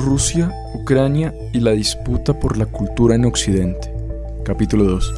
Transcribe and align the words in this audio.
Rusia, 0.00 0.50
Ucrania 0.72 1.34
y 1.52 1.60
la 1.60 1.72
disputa 1.72 2.32
por 2.32 2.56
la 2.56 2.64
cultura 2.64 3.14
en 3.14 3.26
Occidente. 3.26 3.92
Capítulo 4.44 4.84
2. 4.84 5.14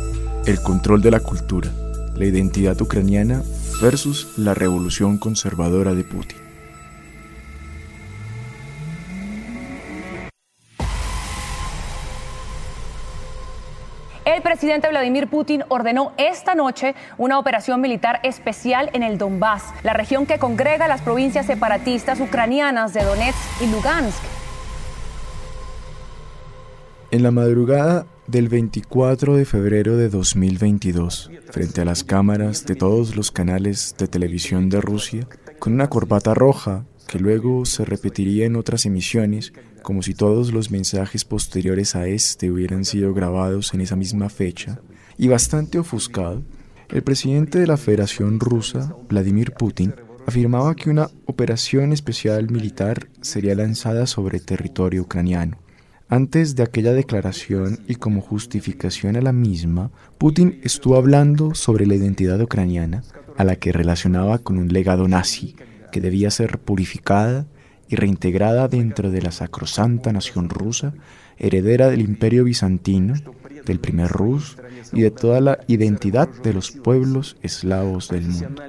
El 0.46 0.60
control 0.60 1.00
de 1.00 1.12
la 1.12 1.20
cultura, 1.20 1.70
la 2.16 2.24
identidad 2.26 2.80
ucraniana 2.80 3.42
versus 3.80 4.36
la 4.38 4.54
revolución 4.54 5.18
conservadora 5.18 5.94
de 5.94 6.02
Putin. 6.02 6.38
El 14.24 14.42
presidente 14.42 14.88
Vladimir 14.88 15.28
Putin 15.28 15.62
ordenó 15.68 16.12
esta 16.16 16.56
noche 16.56 16.96
una 17.18 17.38
operación 17.38 17.80
militar 17.80 18.18
especial 18.24 18.90
en 18.94 19.04
el 19.04 19.16
Donbass, 19.16 19.62
la 19.84 19.92
región 19.92 20.26
que 20.26 20.38
congrega 20.38 20.88
las 20.88 21.02
provincias 21.02 21.46
separatistas 21.46 22.18
ucranianas 22.18 22.92
de 22.92 23.04
Donetsk 23.04 23.62
y 23.62 23.66
Lugansk. 23.68 24.41
En 27.12 27.22
la 27.22 27.30
madrugada 27.30 28.06
del 28.26 28.48
24 28.48 29.36
de 29.36 29.44
febrero 29.44 29.98
de 29.98 30.08
2022, 30.08 31.30
frente 31.50 31.82
a 31.82 31.84
las 31.84 32.04
cámaras 32.04 32.64
de 32.64 32.74
todos 32.74 33.16
los 33.16 33.30
canales 33.30 33.94
de 33.98 34.08
televisión 34.08 34.70
de 34.70 34.80
Rusia, 34.80 35.28
con 35.58 35.74
una 35.74 35.90
corbata 35.90 36.32
roja 36.32 36.86
que 37.06 37.18
luego 37.18 37.66
se 37.66 37.84
repetiría 37.84 38.46
en 38.46 38.56
otras 38.56 38.86
emisiones, 38.86 39.52
como 39.82 40.00
si 40.00 40.14
todos 40.14 40.54
los 40.54 40.70
mensajes 40.70 41.26
posteriores 41.26 41.96
a 41.96 42.06
este 42.06 42.50
hubieran 42.50 42.86
sido 42.86 43.12
grabados 43.12 43.74
en 43.74 43.82
esa 43.82 43.94
misma 43.94 44.30
fecha, 44.30 44.80
y 45.18 45.28
bastante 45.28 45.78
ofuscado, 45.78 46.42
el 46.88 47.02
presidente 47.02 47.58
de 47.58 47.66
la 47.66 47.76
Federación 47.76 48.40
Rusa, 48.40 48.96
Vladimir 49.10 49.52
Putin, 49.52 49.94
afirmaba 50.26 50.74
que 50.74 50.88
una 50.88 51.10
operación 51.26 51.92
especial 51.92 52.50
militar 52.50 53.10
sería 53.20 53.54
lanzada 53.54 54.06
sobre 54.06 54.40
territorio 54.40 55.02
ucraniano. 55.02 55.58
Antes 56.12 56.56
de 56.56 56.62
aquella 56.62 56.92
declaración 56.92 57.78
y 57.88 57.94
como 57.94 58.20
justificación 58.20 59.16
a 59.16 59.22
la 59.22 59.32
misma, 59.32 59.90
Putin 60.18 60.60
estuvo 60.62 60.96
hablando 60.96 61.54
sobre 61.54 61.86
la 61.86 61.94
identidad 61.94 62.38
ucraniana, 62.38 63.02
a 63.38 63.44
la 63.44 63.56
que 63.56 63.72
relacionaba 63.72 64.36
con 64.36 64.58
un 64.58 64.68
legado 64.68 65.08
nazi 65.08 65.56
que 65.90 66.02
debía 66.02 66.30
ser 66.30 66.58
purificada 66.58 67.46
y 67.88 67.96
reintegrada 67.96 68.68
dentro 68.68 69.10
de 69.10 69.22
la 69.22 69.32
sacrosanta 69.32 70.12
nación 70.12 70.50
rusa, 70.50 70.92
heredera 71.38 71.88
del 71.88 72.02
imperio 72.02 72.44
bizantino, 72.44 73.14
del 73.64 73.80
primer 73.80 74.10
Rus 74.10 74.58
y 74.92 75.00
de 75.00 75.12
toda 75.12 75.40
la 75.40 75.60
identidad 75.66 76.28
de 76.28 76.52
los 76.52 76.72
pueblos 76.72 77.38
eslavos 77.40 78.10
del 78.10 78.28
mundo. 78.28 78.62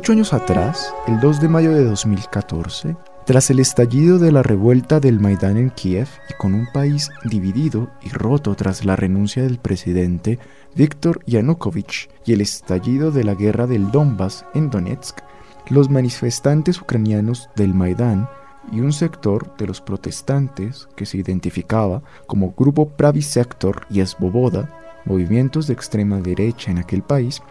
Ocho 0.00 0.12
años 0.12 0.32
atrás, 0.32 0.94
el 1.08 1.20
2 1.20 1.42
de 1.42 1.48
mayo 1.50 1.74
de 1.74 1.84
2014, 1.84 2.96
tras 3.26 3.50
el 3.50 3.60
estallido 3.60 4.18
de 4.18 4.32
la 4.32 4.42
revuelta 4.42 4.98
del 4.98 5.20
Maidán 5.20 5.58
en 5.58 5.68
Kiev 5.68 6.08
y 6.30 6.32
con 6.38 6.54
un 6.54 6.66
país 6.72 7.10
dividido 7.24 7.90
y 8.00 8.08
roto 8.08 8.54
tras 8.54 8.86
la 8.86 8.96
renuncia 8.96 9.42
del 9.42 9.58
presidente 9.58 10.38
Viktor 10.74 11.22
Yanukovych 11.26 12.08
y 12.24 12.32
el 12.32 12.40
estallido 12.40 13.10
de 13.10 13.24
la 13.24 13.34
guerra 13.34 13.66
del 13.66 13.90
Donbass 13.90 14.46
en 14.54 14.70
Donetsk, 14.70 15.18
los 15.68 15.90
manifestantes 15.90 16.80
ucranianos 16.80 17.50
del 17.54 17.74
Maidán 17.74 18.26
y 18.72 18.80
un 18.80 18.94
sector 18.94 19.54
de 19.58 19.66
los 19.66 19.82
protestantes 19.82 20.88
que 20.96 21.04
se 21.04 21.18
identificaba 21.18 22.02
como 22.26 22.54
Grupo 22.56 22.88
Pravi 22.88 23.20
Sector 23.20 23.82
y 23.90 24.00
Esboboda, 24.00 24.80
movimientos 25.04 25.66
de 25.66 25.74
extrema 25.74 26.20
derecha 26.20 26.70
en 26.70 26.78
aquel 26.78 27.02
país, 27.02 27.42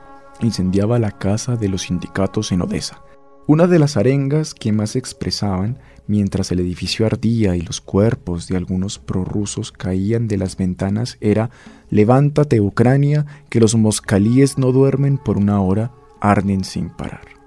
incendiaba 0.42 1.00
la 1.00 1.12
casa 1.12 1.56
de 1.56 1.70
los 1.70 1.84
sindicatos 1.84 2.52
en 2.52 2.62
Odessa. 2.62 3.02
Una 3.48 3.66
de 3.66 3.80
las 3.80 3.98
arengas 3.98 4.54
que 4.54 4.72
más 4.72 4.96
expresaban 4.96 5.80
mientras 6.06 6.52
el 6.52 6.60
edificio 6.60 7.06
ardía 7.06 7.56
y 7.56 7.62
los 7.62 7.82
cuerpos 7.82 8.48
de 8.48 8.58
algunos 8.58 9.00
prorrusos 9.00 9.72
caían 9.72 10.28
de 10.28 10.38
las 10.38 10.56
ventanas 10.56 11.18
era 11.20 11.50
Levántate 11.90 12.62
Ucrania, 12.62 13.26
que 13.50 13.60
los 13.60 13.76
moscalíes 13.76 14.58
no 14.58 14.72
duermen 14.72 15.18
por 15.18 15.38
una 15.38 15.62
hora, 15.62 15.92
arden 16.22 16.64
sin 16.64 16.90
parar. 16.90 17.39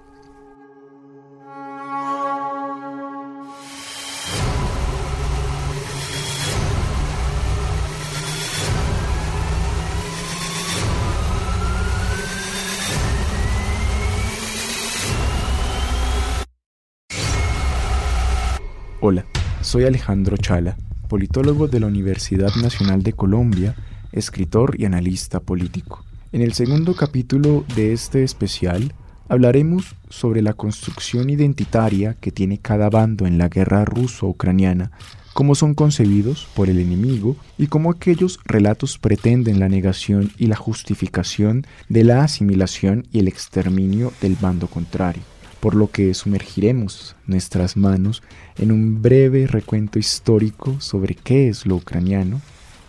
Soy 19.63 19.85
Alejandro 19.85 20.35
Chala, 20.35 20.77
politólogo 21.07 21.69
de 21.69 21.79
la 21.79 21.87
Universidad 21.87 22.53
Nacional 22.55 23.01
de 23.01 23.13
Colombia, 23.13 23.75
escritor 24.11 24.75
y 24.77 24.85
analista 24.85 25.39
político. 25.39 26.03
En 26.33 26.41
el 26.41 26.53
segundo 26.53 26.95
capítulo 26.95 27.63
de 27.75 27.93
este 27.93 28.23
especial 28.23 28.93
hablaremos 29.29 29.95
sobre 30.09 30.41
la 30.41 30.53
construcción 30.53 31.29
identitaria 31.29 32.15
que 32.15 32.31
tiene 32.31 32.57
cada 32.57 32.89
bando 32.89 33.25
en 33.25 33.37
la 33.37 33.47
guerra 33.47 33.85
ruso-ucraniana, 33.85 34.91
cómo 35.33 35.55
son 35.55 35.75
concebidos 35.75 36.45
por 36.55 36.69
el 36.69 36.79
enemigo 36.79 37.37
y 37.57 37.67
cómo 37.67 37.89
aquellos 37.89 38.39
relatos 38.45 38.97
pretenden 38.97 39.59
la 39.59 39.69
negación 39.69 40.31
y 40.37 40.47
la 40.47 40.57
justificación 40.57 41.65
de 41.87 42.03
la 42.03 42.23
asimilación 42.23 43.07
y 43.13 43.19
el 43.19 43.29
exterminio 43.29 44.11
del 44.21 44.35
bando 44.35 44.67
contrario 44.67 45.23
por 45.63 45.75
lo 45.75 45.89
que 45.89 46.13
sumergiremos 46.13 47.15
nuestras 47.25 47.77
manos 47.77 48.21
en 48.57 48.69
un 48.69 49.01
breve 49.01 49.47
recuento 49.47 49.97
histórico 49.97 50.75
sobre 50.81 51.15
qué 51.15 51.47
es 51.47 51.65
lo 51.65 51.77
ucraniano, 51.77 52.41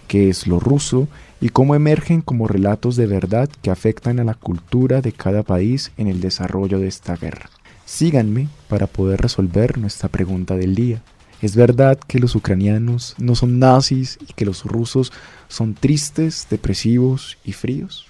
qué 0.08 0.28
es 0.28 0.48
lo 0.48 0.58
ruso 0.58 1.06
y 1.40 1.50
cómo 1.50 1.76
emergen 1.76 2.20
como 2.20 2.48
relatos 2.48 2.96
de 2.96 3.06
verdad 3.06 3.48
que 3.62 3.70
afectan 3.70 4.18
a 4.18 4.24
la 4.24 4.34
cultura 4.34 5.02
de 5.02 5.12
cada 5.12 5.44
país 5.44 5.92
en 5.98 6.08
el 6.08 6.20
desarrollo 6.20 6.80
de 6.80 6.88
esta 6.88 7.14
guerra. 7.14 7.48
Síganme 7.84 8.48
para 8.68 8.88
poder 8.88 9.20
resolver 9.20 9.78
nuestra 9.78 10.08
pregunta 10.08 10.56
del 10.56 10.74
día. 10.74 11.00
¿Es 11.40 11.54
verdad 11.54 11.96
que 12.08 12.18
los 12.18 12.34
ucranianos 12.34 13.14
no 13.18 13.36
son 13.36 13.60
nazis 13.60 14.18
y 14.28 14.32
que 14.32 14.46
los 14.46 14.64
rusos 14.64 15.12
son 15.46 15.74
tristes, 15.74 16.48
depresivos 16.50 17.38
y 17.44 17.52
fríos? 17.52 18.08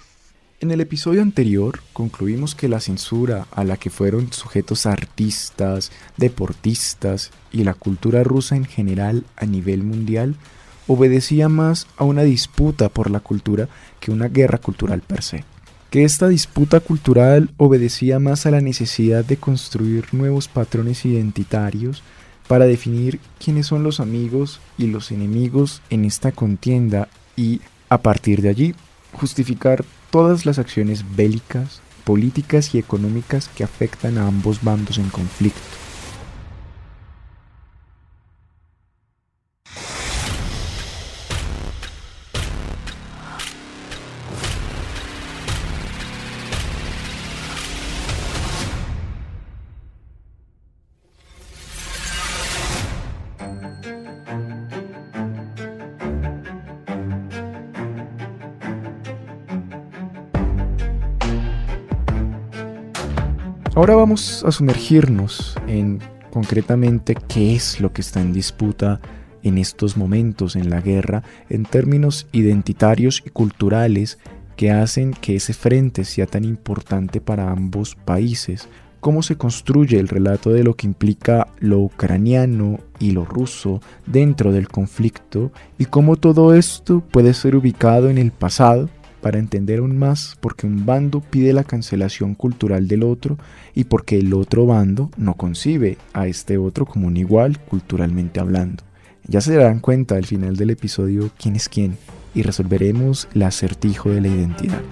En 0.61 0.71
el 0.71 0.79
episodio 0.79 1.21
anterior 1.21 1.81
concluimos 1.91 2.55
que 2.55 2.69
la 2.69 2.79
censura 2.79 3.45
a 3.51 3.65
la 3.65 3.75
que 3.75 3.89
fueron 3.89 4.31
sujetos 4.31 4.85
artistas, 4.85 5.91
deportistas 6.15 7.31
y 7.51 7.65
la 7.65 7.73
cultura 7.73 8.23
rusa 8.23 8.55
en 8.55 8.63
general 8.63 9.25
a 9.35 9.45
nivel 9.45 9.83
mundial 9.83 10.35
obedecía 10.87 11.49
más 11.49 11.87
a 11.97 12.05
una 12.05 12.23
disputa 12.23 12.87
por 12.87 13.11
la 13.11 13.19
cultura 13.19 13.67
que 13.99 14.11
una 14.11 14.29
guerra 14.29 14.57
cultural 14.57 15.01
per 15.01 15.23
se. 15.23 15.43
Que 15.89 16.05
esta 16.05 16.29
disputa 16.29 16.79
cultural 16.79 17.51
obedecía 17.57 18.19
más 18.19 18.45
a 18.45 18.51
la 18.51 18.61
necesidad 18.61 19.25
de 19.25 19.35
construir 19.35 20.13
nuevos 20.13 20.47
patrones 20.47 21.03
identitarios 21.03 22.01
para 22.47 22.65
definir 22.65 23.19
quiénes 23.43 23.67
son 23.67 23.83
los 23.83 23.99
amigos 23.99 24.61
y 24.77 24.87
los 24.87 25.11
enemigos 25.11 25.81
en 25.89 26.05
esta 26.05 26.31
contienda 26.31 27.09
y, 27.35 27.59
a 27.89 27.97
partir 27.97 28.41
de 28.41 28.49
allí, 28.49 28.75
justificar 29.11 29.83
todas 30.11 30.45
las 30.45 30.59
acciones 30.59 31.03
bélicas, 31.15 31.81
políticas 32.03 32.73
y 32.75 32.79
económicas 32.79 33.49
que 33.49 33.63
afectan 33.63 34.17
a 34.17 34.27
ambos 34.27 34.63
bandos 34.63 34.97
en 34.97 35.09
conflicto. 35.09 35.84
Ahora 63.85 63.97
vamos 63.97 64.43
a 64.43 64.51
sumergirnos 64.51 65.55
en 65.67 65.99
concretamente 66.31 67.13
qué 67.13 67.55
es 67.55 67.79
lo 67.79 67.93
que 67.93 68.01
está 68.01 68.19
en 68.19 68.33
disputa 68.33 68.99
en 69.43 69.59
estos 69.59 69.95
momentos 69.95 70.55
en 70.55 70.71
la 70.71 70.81
guerra 70.81 71.21
en 71.51 71.65
términos 71.65 72.25
identitarios 72.31 73.21
y 73.23 73.29
culturales 73.29 74.17
que 74.55 74.71
hacen 74.71 75.13
que 75.13 75.35
ese 75.35 75.53
frente 75.53 76.03
sea 76.03 76.25
tan 76.25 76.45
importante 76.45 77.21
para 77.21 77.51
ambos 77.51 77.93
países, 77.93 78.67
cómo 79.01 79.21
se 79.21 79.37
construye 79.37 79.99
el 79.99 80.07
relato 80.07 80.49
de 80.49 80.63
lo 80.63 80.75
que 80.75 80.87
implica 80.87 81.45
lo 81.59 81.77
ucraniano 81.77 82.79
y 82.97 83.11
lo 83.11 83.23
ruso 83.23 83.81
dentro 84.07 84.51
del 84.51 84.67
conflicto 84.67 85.51
y 85.77 85.85
cómo 85.85 86.15
todo 86.15 86.55
esto 86.55 87.01
puede 87.01 87.35
ser 87.35 87.55
ubicado 87.55 88.09
en 88.09 88.17
el 88.17 88.31
pasado 88.31 88.89
para 89.24 89.38
entender 89.38 89.80
aún 89.80 89.98
más 89.98 90.36
por 90.40 90.56
qué 90.56 90.66
un 90.66 90.86
bando 90.86 91.20
pide 91.20 91.52
la 91.52 91.64
cancelación 91.64 92.34
cultural 92.34 92.88
del 92.88 93.02
otro 93.02 93.38
y 93.74 93.84
porque 93.84 94.18
el 94.18 94.32
otro 94.34 94.66
bando 94.66 95.10
no 95.16 95.34
concibe 95.34 95.98
a 96.12 96.26
este 96.26 96.58
otro 96.58 96.86
como 96.86 97.06
un 97.06 97.16
igual 97.16 97.58
culturalmente 97.58 98.40
hablando. 98.40 98.82
Ya 99.26 99.40
se 99.40 99.54
darán 99.54 99.80
cuenta 99.80 100.16
al 100.16 100.26
final 100.26 100.56
del 100.56 100.70
episodio 100.70 101.30
quién 101.38 101.56
es 101.56 101.68
quién 101.68 101.96
y 102.34 102.42
resolveremos 102.42 103.28
el 103.34 103.42
acertijo 103.42 104.10
de 104.10 104.20
la 104.20 104.28
identidad. 104.28 104.82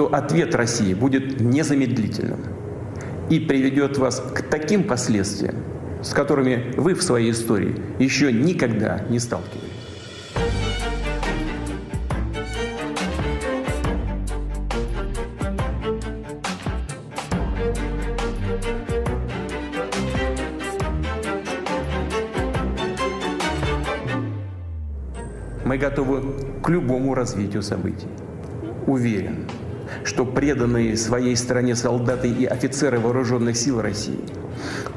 что 0.00 0.14
ответ 0.14 0.54
России 0.54 0.94
будет 0.94 1.42
незамедлительным 1.42 2.40
и 3.28 3.38
приведет 3.38 3.98
вас 3.98 4.22
к 4.34 4.40
таким 4.40 4.84
последствиям, 4.84 5.56
с 6.05 6.13
которыми 6.13 6.71
вы 6.77 6.93
в 6.93 7.01
своей 7.01 7.31
истории 7.31 7.75
еще 7.97 8.31
никогда 8.31 9.03
не 9.09 9.19
сталкивались. 9.19 9.63
Мы 25.65 25.79
готовы 25.79 26.61
к 26.61 26.69
любому 26.69 27.15
развитию 27.15 27.63
событий. 27.63 28.07
Уверен, 28.85 29.47
что 30.03 30.23
преданные 30.23 30.95
своей 30.97 31.35
стране 31.35 31.75
солдаты 31.75 32.29
и 32.29 32.45
офицеры 32.45 32.99
вооруженных 32.99 33.57
сил 33.57 33.81
России 33.81 34.19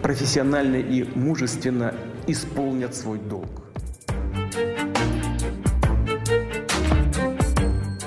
профессионально 0.07 0.77
и 0.77 1.03
мужественно 1.15 1.93
исполнят 2.27 2.95
свой 2.95 3.19
долг. 3.19 3.63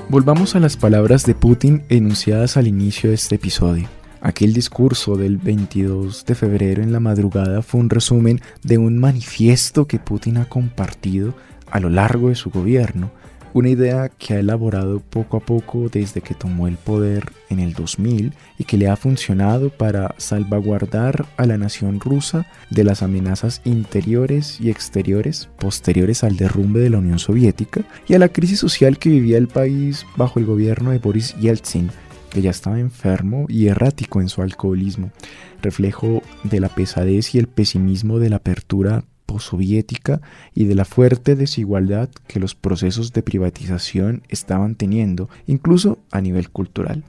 Volvamos 0.08 0.54
a 0.54 0.60
las 0.60 0.76
palabras 0.76 1.24
de 1.26 1.34
Putin 1.34 1.82
enunciadas 1.88 2.56
al 2.56 2.68
inicio 2.68 3.10
de 3.10 3.16
este 3.16 3.34
episodio. 3.34 3.88
Aquel 4.20 4.54
discurso 4.54 5.16
del 5.16 5.36
22 5.36 6.24
de 6.24 6.34
febrero 6.34 6.82
en 6.82 6.92
la 6.92 7.00
madrugada 7.00 7.60
fue 7.62 7.80
un 7.80 7.90
resumen 7.90 8.40
de 8.62 8.78
un 8.78 8.98
manifiesto 8.98 9.86
que 9.86 9.98
Putin 9.98 10.38
ha 10.38 10.48
compartido 10.48 11.34
a 11.70 11.80
lo 11.80 11.90
largo 11.90 12.28
de 12.28 12.34
su 12.34 12.50
gobierno 12.50 13.10
una 13.53 13.69
idea 13.69 14.09
que 14.09 14.33
ha 14.33 14.39
elaborado 14.39 14.99
poco 14.99 15.37
a 15.37 15.39
poco 15.39 15.89
desde 15.89 16.21
que 16.21 16.33
tomó 16.33 16.67
el 16.67 16.77
poder 16.77 17.31
en 17.49 17.59
el 17.59 17.73
2000 17.73 18.33
y 18.57 18.63
que 18.63 18.77
le 18.77 18.87
ha 18.87 18.95
funcionado 18.95 19.69
para 19.69 20.15
salvaguardar 20.17 21.25
a 21.37 21.45
la 21.45 21.57
nación 21.57 21.99
rusa 21.99 22.45
de 22.69 22.83
las 22.83 23.03
amenazas 23.03 23.61
interiores 23.65 24.59
y 24.61 24.69
exteriores 24.69 25.49
posteriores 25.59 26.23
al 26.23 26.37
derrumbe 26.37 26.79
de 26.79 26.89
la 26.89 26.99
Unión 26.99 27.19
Soviética 27.19 27.81
y 28.07 28.13
a 28.13 28.19
la 28.19 28.29
crisis 28.29 28.59
social 28.59 28.97
que 28.97 29.09
vivía 29.09 29.37
el 29.37 29.47
país 29.47 30.05
bajo 30.15 30.39
el 30.39 30.45
gobierno 30.45 30.91
de 30.91 30.99
Boris 30.99 31.35
Yeltsin, 31.39 31.91
que 32.29 32.41
ya 32.41 32.51
estaba 32.51 32.79
enfermo 32.79 33.45
y 33.49 33.67
errático 33.67 34.21
en 34.21 34.29
su 34.29 34.41
alcoholismo, 34.41 35.11
reflejo 35.61 36.21
de 36.43 36.59
la 36.59 36.69
pesadez 36.69 37.35
y 37.35 37.39
el 37.39 37.47
pesimismo 37.47 38.19
de 38.19 38.29
la 38.29 38.37
apertura 38.37 39.03
soviética 39.39 40.21
y 40.53 40.65
de 40.65 40.75
la 40.75 40.85
fuerte 40.85 41.35
desigualdad 41.35 42.09
que 42.27 42.39
los 42.39 42.55
procesos 42.55 43.13
de 43.13 43.23
privatización 43.23 44.23
estaban 44.29 44.75
teniendo, 44.75 45.29
incluso 45.47 45.99
a 46.11 46.21
nivel 46.21 46.49
cultural. 46.49 47.03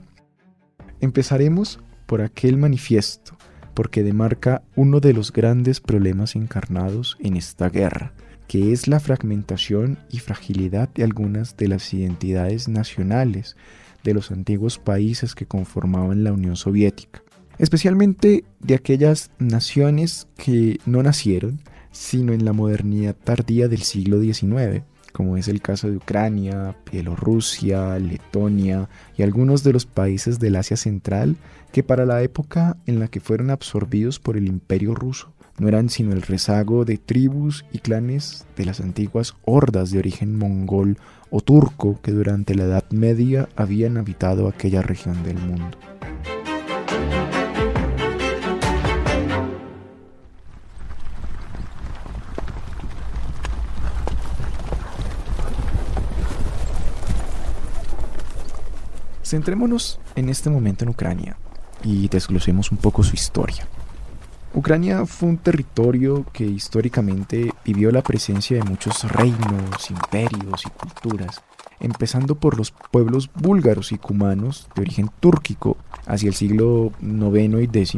Empezaremos 1.01 1.79
por 2.05 2.21
aquel 2.21 2.57
manifiesto, 2.57 3.37
porque 3.73 4.03
demarca 4.03 4.63
uno 4.75 4.99
de 4.99 5.13
los 5.13 5.31
grandes 5.31 5.79
problemas 5.79 6.35
encarnados 6.35 7.17
en 7.19 7.35
esta 7.35 7.69
guerra, 7.69 8.13
que 8.47 8.71
es 8.71 8.87
la 8.87 8.99
fragmentación 8.99 9.97
y 10.11 10.19
fragilidad 10.19 10.89
de 10.89 11.03
algunas 11.03 11.57
de 11.57 11.67
las 11.67 11.93
identidades 11.93 12.67
nacionales 12.67 13.55
de 14.03 14.13
los 14.13 14.31
antiguos 14.31 14.77
países 14.77 15.33
que 15.33 15.45
conformaban 15.45 16.23
la 16.23 16.33
Unión 16.33 16.55
Soviética, 16.55 17.23
especialmente 17.57 18.43
de 18.59 18.75
aquellas 18.75 19.31
naciones 19.39 20.27
que 20.37 20.79
no 20.85 21.01
nacieron, 21.01 21.61
sino 21.93 22.33
en 22.33 22.43
la 22.43 22.51
modernidad 22.51 23.15
tardía 23.15 23.69
del 23.69 23.83
siglo 23.83 24.19
XIX, 24.19 24.83
como 25.13 25.37
es 25.37 25.47
el 25.47 25.61
caso 25.61 25.89
de 25.89 25.97
Ucrania, 25.97 26.75
Bielorrusia, 26.91 27.97
Letonia 27.99 28.89
y 29.15 29.21
algunos 29.23 29.63
de 29.63 29.71
los 29.71 29.85
países 29.85 30.39
del 30.39 30.57
Asia 30.57 30.75
Central 30.75 31.37
que 31.71 31.83
para 31.83 32.05
la 32.05 32.21
época 32.23 32.75
en 32.85 32.99
la 32.99 33.07
que 33.07 33.21
fueron 33.21 33.51
absorbidos 33.51 34.19
por 34.19 34.35
el 34.35 34.47
imperio 34.47 34.95
ruso 34.95 35.31
no 35.59 35.67
eran 35.67 35.89
sino 35.89 36.13
el 36.13 36.23
rezago 36.23 36.83
de 36.83 36.97
tribus 36.97 37.63
y 37.71 37.79
clanes 37.79 38.45
de 38.57 38.65
las 38.65 38.81
antiguas 38.81 39.35
hordas 39.45 39.91
de 39.91 39.99
origen 39.99 40.35
mongol 40.35 40.97
o 41.29 41.41
turco 41.41 41.99
que 42.01 42.11
durante 42.11 42.55
la 42.55 42.63
Edad 42.63 42.85
Media 42.89 43.47
habían 43.55 43.97
habitado 43.97 44.47
aquella 44.47 44.81
región 44.81 45.23
del 45.23 45.37
mundo. 45.37 45.77
Centrémonos 59.33 59.99
en 60.15 60.29
este 60.29 60.51
momento 60.51 60.85
en 60.85 60.89
Ucrania 60.89 61.37
y 61.83 62.07
desglosemos 62.07 62.71
un 62.71 62.77
poco 62.77 63.01
su 63.01 63.15
historia. 63.15 63.67
Ucrania 64.53 65.07
fue 65.07 65.29
un 65.29 65.37
territorio 65.37 66.23
que 66.31 66.45
históricamente 66.45 67.49
vivió 67.65 67.91
la 67.91 68.03
presencia 68.03 68.57
de 68.57 68.69
muchos 68.69 69.11
reinos, 69.11 69.89
imperios 69.89 70.63
y 70.67 70.69
culturas, 70.69 71.41
empezando 71.79 72.35
por 72.35 72.59
los 72.59 72.69
pueblos 72.69 73.31
búlgaros 73.33 73.91
y 73.91 73.97
cumanos 73.97 74.67
de 74.75 74.83
origen 74.83 75.09
túrquico 75.19 75.77
hacia 76.05 76.27
el 76.27 76.35
siglo 76.35 76.91
IX 77.01 77.55
y 77.59 77.79
X, 77.79 77.97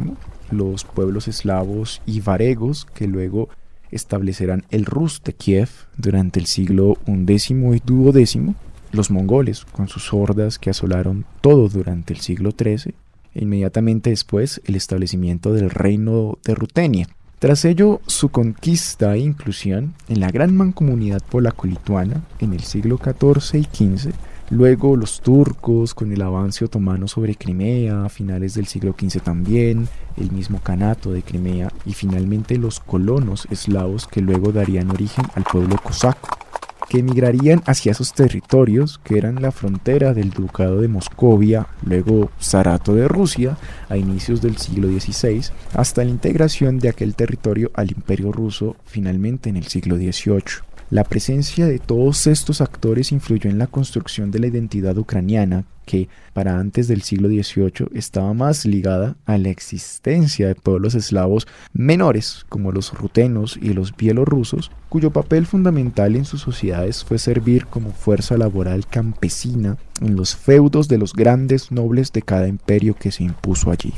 los 0.50 0.84
pueblos 0.84 1.28
eslavos 1.28 2.00
y 2.06 2.20
varegos 2.20 2.86
que 2.86 3.08
luego 3.08 3.50
establecerán 3.90 4.64
el 4.70 4.86
Rus 4.86 5.22
de 5.22 5.34
Kiev 5.34 5.68
durante 5.98 6.40
el 6.40 6.46
siglo 6.46 6.96
XI 7.04 7.54
y 7.74 7.82
XII 7.84 8.54
los 8.96 9.10
mongoles, 9.10 9.64
con 9.64 9.88
sus 9.88 10.12
hordas 10.12 10.58
que 10.58 10.70
asolaron 10.70 11.24
todo 11.40 11.68
durante 11.68 12.12
el 12.12 12.20
siglo 12.20 12.50
XIII, 12.50 12.94
e 13.34 13.42
inmediatamente 13.42 14.10
después 14.10 14.60
el 14.64 14.74
establecimiento 14.76 15.52
del 15.52 15.70
reino 15.70 16.38
de 16.44 16.54
Rutenia. 16.54 17.08
Tras 17.38 17.66
ello, 17.66 18.00
su 18.06 18.30
conquista 18.30 19.14
e 19.14 19.18
inclusión 19.18 19.94
en 20.08 20.20
la 20.20 20.30
gran 20.30 20.56
mancomunidad 20.56 21.22
polaco-lituana 21.22 22.22
en 22.38 22.54
el 22.54 22.60
siglo 22.60 22.98
XIV 22.98 23.60
y 23.60 23.64
XV, 23.64 24.12
luego 24.48 24.96
los 24.96 25.20
turcos 25.20 25.92
con 25.92 26.12
el 26.12 26.22
avance 26.22 26.64
otomano 26.64 27.08
sobre 27.08 27.34
Crimea 27.34 28.06
a 28.06 28.08
finales 28.08 28.54
del 28.54 28.66
siglo 28.66 28.94
XV 28.98 29.20
también, 29.20 29.86
el 30.16 30.32
mismo 30.32 30.60
canato 30.60 31.12
de 31.12 31.22
Crimea 31.22 31.70
y 31.84 31.92
finalmente 31.92 32.56
los 32.56 32.80
colonos 32.80 33.46
eslavos 33.50 34.06
que 34.06 34.22
luego 34.22 34.52
darían 34.52 34.90
origen 34.90 35.26
al 35.34 35.44
pueblo 35.44 35.76
cosaco 35.82 36.45
que 36.88 36.98
emigrarían 36.98 37.62
hacia 37.66 37.92
esos 37.92 38.12
territorios 38.12 39.00
que 39.02 39.18
eran 39.18 39.42
la 39.42 39.52
frontera 39.52 40.14
del 40.14 40.30
Ducado 40.30 40.80
de 40.80 40.88
Moscovia, 40.88 41.66
luego 41.84 42.30
Zarato 42.40 42.94
de 42.94 43.08
Rusia, 43.08 43.56
a 43.88 43.96
inicios 43.96 44.40
del 44.40 44.56
siglo 44.56 44.88
XVI, 44.88 45.50
hasta 45.74 46.04
la 46.04 46.10
integración 46.10 46.78
de 46.78 46.88
aquel 46.88 47.14
territorio 47.14 47.70
al 47.74 47.90
Imperio 47.90 48.32
ruso 48.32 48.76
finalmente 48.84 49.50
en 49.50 49.56
el 49.56 49.66
siglo 49.66 49.96
XVIII. 49.96 50.75
La 50.88 51.02
presencia 51.02 51.66
de 51.66 51.80
todos 51.80 52.28
estos 52.28 52.60
actores 52.60 53.10
influyó 53.10 53.50
en 53.50 53.58
la 53.58 53.66
construcción 53.66 54.30
de 54.30 54.38
la 54.38 54.46
identidad 54.46 54.96
ucraniana, 54.96 55.64
que 55.84 56.08
para 56.32 56.60
antes 56.60 56.86
del 56.86 57.02
siglo 57.02 57.28
XVIII 57.28 57.88
estaba 57.92 58.32
más 58.34 58.64
ligada 58.64 59.16
a 59.26 59.36
la 59.36 59.48
existencia 59.48 60.46
de 60.46 60.54
pueblos 60.54 60.94
eslavos 60.94 61.48
menores 61.72 62.46
como 62.48 62.70
los 62.70 62.94
rutenos 62.94 63.58
y 63.60 63.72
los 63.72 63.96
bielorrusos, 63.96 64.70
cuyo 64.88 65.10
papel 65.10 65.46
fundamental 65.46 66.14
en 66.14 66.24
sus 66.24 66.42
sociedades 66.42 67.02
fue 67.02 67.18
servir 67.18 67.66
como 67.66 67.90
fuerza 67.90 68.36
laboral 68.36 68.86
campesina 68.86 69.78
en 70.00 70.14
los 70.14 70.36
feudos 70.36 70.86
de 70.86 70.98
los 70.98 71.14
grandes 71.14 71.72
nobles 71.72 72.12
de 72.12 72.22
cada 72.22 72.46
imperio 72.46 72.94
que 72.94 73.10
se 73.10 73.24
impuso 73.24 73.72
allí. 73.72 73.92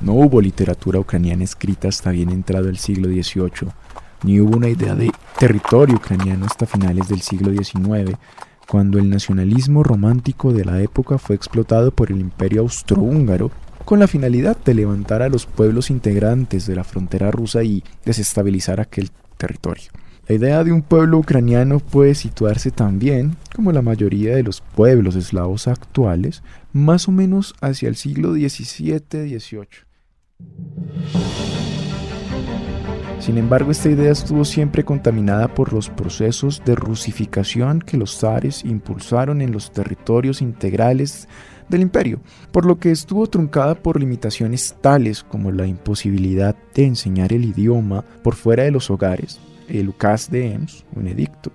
No 0.00 0.14
hubo 0.14 0.40
literatura 0.40 1.00
ucraniana 1.00 1.42
escrita 1.42 1.88
hasta 1.88 2.10
bien 2.12 2.30
entrado 2.30 2.68
el 2.68 2.78
siglo 2.78 3.08
XVIII, 3.08 3.72
ni 4.22 4.40
hubo 4.40 4.56
una 4.56 4.68
idea 4.68 4.94
de 4.94 5.10
territorio 5.38 5.96
ucraniano 5.96 6.46
hasta 6.46 6.66
finales 6.66 7.08
del 7.08 7.20
siglo 7.20 7.52
XIX, 7.52 8.16
cuando 8.68 8.98
el 8.98 9.10
nacionalismo 9.10 9.82
romántico 9.82 10.52
de 10.52 10.64
la 10.64 10.80
época 10.80 11.18
fue 11.18 11.34
explotado 11.36 11.90
por 11.90 12.12
el 12.12 12.20
imperio 12.20 12.62
austrohúngaro 12.62 13.50
con 13.84 13.98
la 13.98 14.06
finalidad 14.06 14.56
de 14.64 14.74
levantar 14.74 15.22
a 15.22 15.28
los 15.28 15.46
pueblos 15.46 15.90
integrantes 15.90 16.66
de 16.66 16.76
la 16.76 16.84
frontera 16.84 17.30
rusa 17.30 17.64
y 17.64 17.82
desestabilizar 18.04 18.80
aquel 18.80 19.10
territorio. 19.36 19.90
La 20.28 20.36
idea 20.36 20.62
de 20.62 20.70
un 20.70 20.82
pueblo 20.82 21.18
ucraniano 21.18 21.80
puede 21.80 22.14
situarse 22.14 22.70
también, 22.70 23.36
como 23.56 23.72
la 23.72 23.82
mayoría 23.82 24.36
de 24.36 24.44
los 24.44 24.60
pueblos 24.60 25.16
eslavos 25.16 25.66
actuales, 25.66 26.44
más 26.72 27.08
o 27.08 27.10
menos 27.10 27.56
hacia 27.60 27.88
el 27.88 27.96
siglo 27.96 28.34
XVII-XVIII. 28.34 29.66
Sin 33.20 33.36
embargo, 33.36 33.70
esta 33.70 33.90
idea 33.90 34.10
estuvo 34.10 34.46
siempre 34.46 34.82
contaminada 34.82 35.48
por 35.54 35.74
los 35.74 35.90
procesos 35.90 36.62
de 36.64 36.74
rusificación 36.74 37.80
que 37.80 37.98
los 37.98 38.18
zares 38.18 38.64
impulsaron 38.64 39.42
en 39.42 39.52
los 39.52 39.72
territorios 39.72 40.40
integrales 40.40 41.28
del 41.68 41.82
imperio, 41.82 42.20
por 42.50 42.64
lo 42.64 42.78
que 42.78 42.90
estuvo 42.90 43.26
truncada 43.26 43.74
por 43.74 44.00
limitaciones 44.00 44.74
tales 44.80 45.22
como 45.22 45.52
la 45.52 45.66
imposibilidad 45.66 46.56
de 46.74 46.86
enseñar 46.86 47.34
el 47.34 47.44
idioma 47.44 48.02
por 48.22 48.36
fuera 48.36 48.64
de 48.64 48.70
los 48.70 48.90
hogares, 48.90 49.38
el 49.68 49.90
Ucas 49.90 50.30
de 50.30 50.54
Ems, 50.54 50.86
un 50.96 51.06
edicto, 51.06 51.52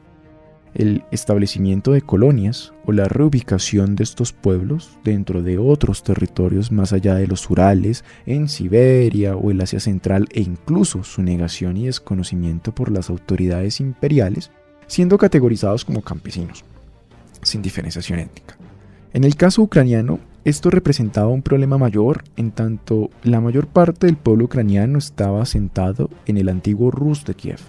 el 0.75 1.03
establecimiento 1.11 1.93
de 1.93 2.01
colonias 2.01 2.73
o 2.85 2.91
la 2.91 3.05
reubicación 3.05 3.95
de 3.95 4.03
estos 4.03 4.33
pueblos 4.33 4.99
dentro 5.03 5.41
de 5.41 5.57
otros 5.57 6.03
territorios 6.03 6.71
más 6.71 6.93
allá 6.93 7.15
de 7.15 7.27
los 7.27 7.49
Urales, 7.49 8.03
en 8.25 8.49
Siberia 8.49 9.35
o 9.35 9.51
el 9.51 9.61
Asia 9.61 9.79
Central 9.79 10.27
e 10.31 10.41
incluso 10.41 11.03
su 11.03 11.23
negación 11.23 11.77
y 11.77 11.85
desconocimiento 11.85 12.75
por 12.75 12.91
las 12.91 13.09
autoridades 13.09 13.79
imperiales, 13.79 14.51
siendo 14.87 15.17
categorizados 15.17 15.85
como 15.85 16.01
campesinos, 16.01 16.65
sin 17.41 17.61
diferenciación 17.61 18.19
étnica. 18.19 18.57
En 19.13 19.23
el 19.23 19.35
caso 19.35 19.61
ucraniano, 19.61 20.19
esto 20.43 20.69
representaba 20.69 21.29
un 21.29 21.41
problema 21.41 21.77
mayor 21.77 22.23
en 22.35 22.51
tanto 22.51 23.09
la 23.23 23.41
mayor 23.41 23.65
parte 23.65 24.05
del 24.05 24.17
pueblo 24.17 24.45
ucraniano 24.45 24.99
estaba 24.99 25.41
asentado 25.41 26.09
en 26.27 26.37
el 26.37 26.49
antiguo 26.49 26.91
Rus 26.91 27.25
de 27.25 27.33
Kiev, 27.33 27.61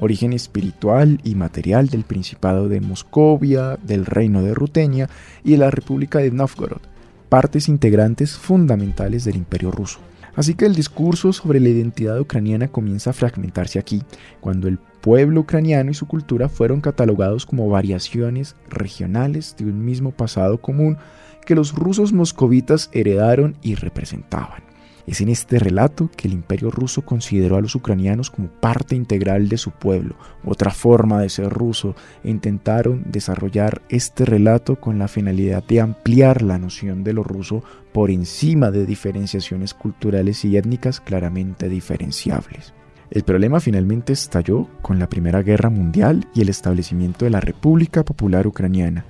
origen 0.00 0.32
espiritual 0.32 1.20
y 1.22 1.34
material 1.34 1.88
del 1.88 2.04
Principado 2.04 2.68
de 2.68 2.80
Moscovia, 2.80 3.78
del 3.82 4.06
Reino 4.06 4.42
de 4.42 4.54
Rutenia 4.54 5.08
y 5.44 5.52
de 5.52 5.58
la 5.58 5.70
República 5.70 6.18
de 6.18 6.30
Novgorod, 6.30 6.80
partes 7.28 7.68
integrantes 7.68 8.32
fundamentales 8.32 9.24
del 9.24 9.36
Imperio 9.36 9.70
ruso. 9.70 10.00
Así 10.34 10.54
que 10.54 10.64
el 10.64 10.74
discurso 10.74 11.32
sobre 11.32 11.60
la 11.60 11.68
identidad 11.68 12.18
ucraniana 12.18 12.68
comienza 12.68 13.10
a 13.10 13.12
fragmentarse 13.12 13.78
aquí, 13.78 14.02
cuando 14.40 14.68
el 14.68 14.78
pueblo 15.00 15.40
ucraniano 15.40 15.90
y 15.90 15.94
su 15.94 16.06
cultura 16.06 16.48
fueron 16.48 16.80
catalogados 16.80 17.44
como 17.46 17.68
variaciones 17.68 18.56
regionales 18.68 19.54
de 19.58 19.64
un 19.64 19.84
mismo 19.84 20.12
pasado 20.12 20.58
común 20.58 20.98
que 21.44 21.54
los 21.54 21.74
rusos 21.74 22.12
moscovitas 22.12 22.90
heredaron 22.92 23.56
y 23.62 23.74
representaban. 23.74 24.69
Es 25.10 25.20
en 25.20 25.28
este 25.28 25.58
relato 25.58 26.08
que 26.16 26.28
el 26.28 26.34
imperio 26.34 26.70
ruso 26.70 27.02
consideró 27.02 27.56
a 27.56 27.60
los 27.60 27.74
ucranianos 27.74 28.30
como 28.30 28.46
parte 28.46 28.94
integral 28.94 29.48
de 29.48 29.58
su 29.58 29.72
pueblo, 29.72 30.14
otra 30.44 30.70
forma 30.70 31.20
de 31.20 31.28
ser 31.28 31.48
ruso, 31.48 31.96
intentaron 32.22 33.02
desarrollar 33.06 33.82
este 33.88 34.24
relato 34.24 34.76
con 34.76 35.00
la 35.00 35.08
finalidad 35.08 35.64
de 35.64 35.80
ampliar 35.80 36.42
la 36.42 36.60
noción 36.60 37.02
de 37.02 37.12
lo 37.12 37.24
ruso 37.24 37.64
por 37.92 38.12
encima 38.12 38.70
de 38.70 38.86
diferenciaciones 38.86 39.74
culturales 39.74 40.44
y 40.44 40.56
étnicas 40.56 41.00
claramente 41.00 41.68
diferenciables. 41.68 42.72
El 43.10 43.24
problema 43.24 43.58
finalmente 43.58 44.12
estalló 44.12 44.68
con 44.80 45.00
la 45.00 45.08
Primera 45.08 45.42
Guerra 45.42 45.70
Mundial 45.70 46.28
y 46.36 46.42
el 46.42 46.50
establecimiento 46.50 47.24
de 47.24 47.32
la 47.32 47.40
República 47.40 48.04
Popular 48.04 48.46
Ucraniana, 48.46 49.06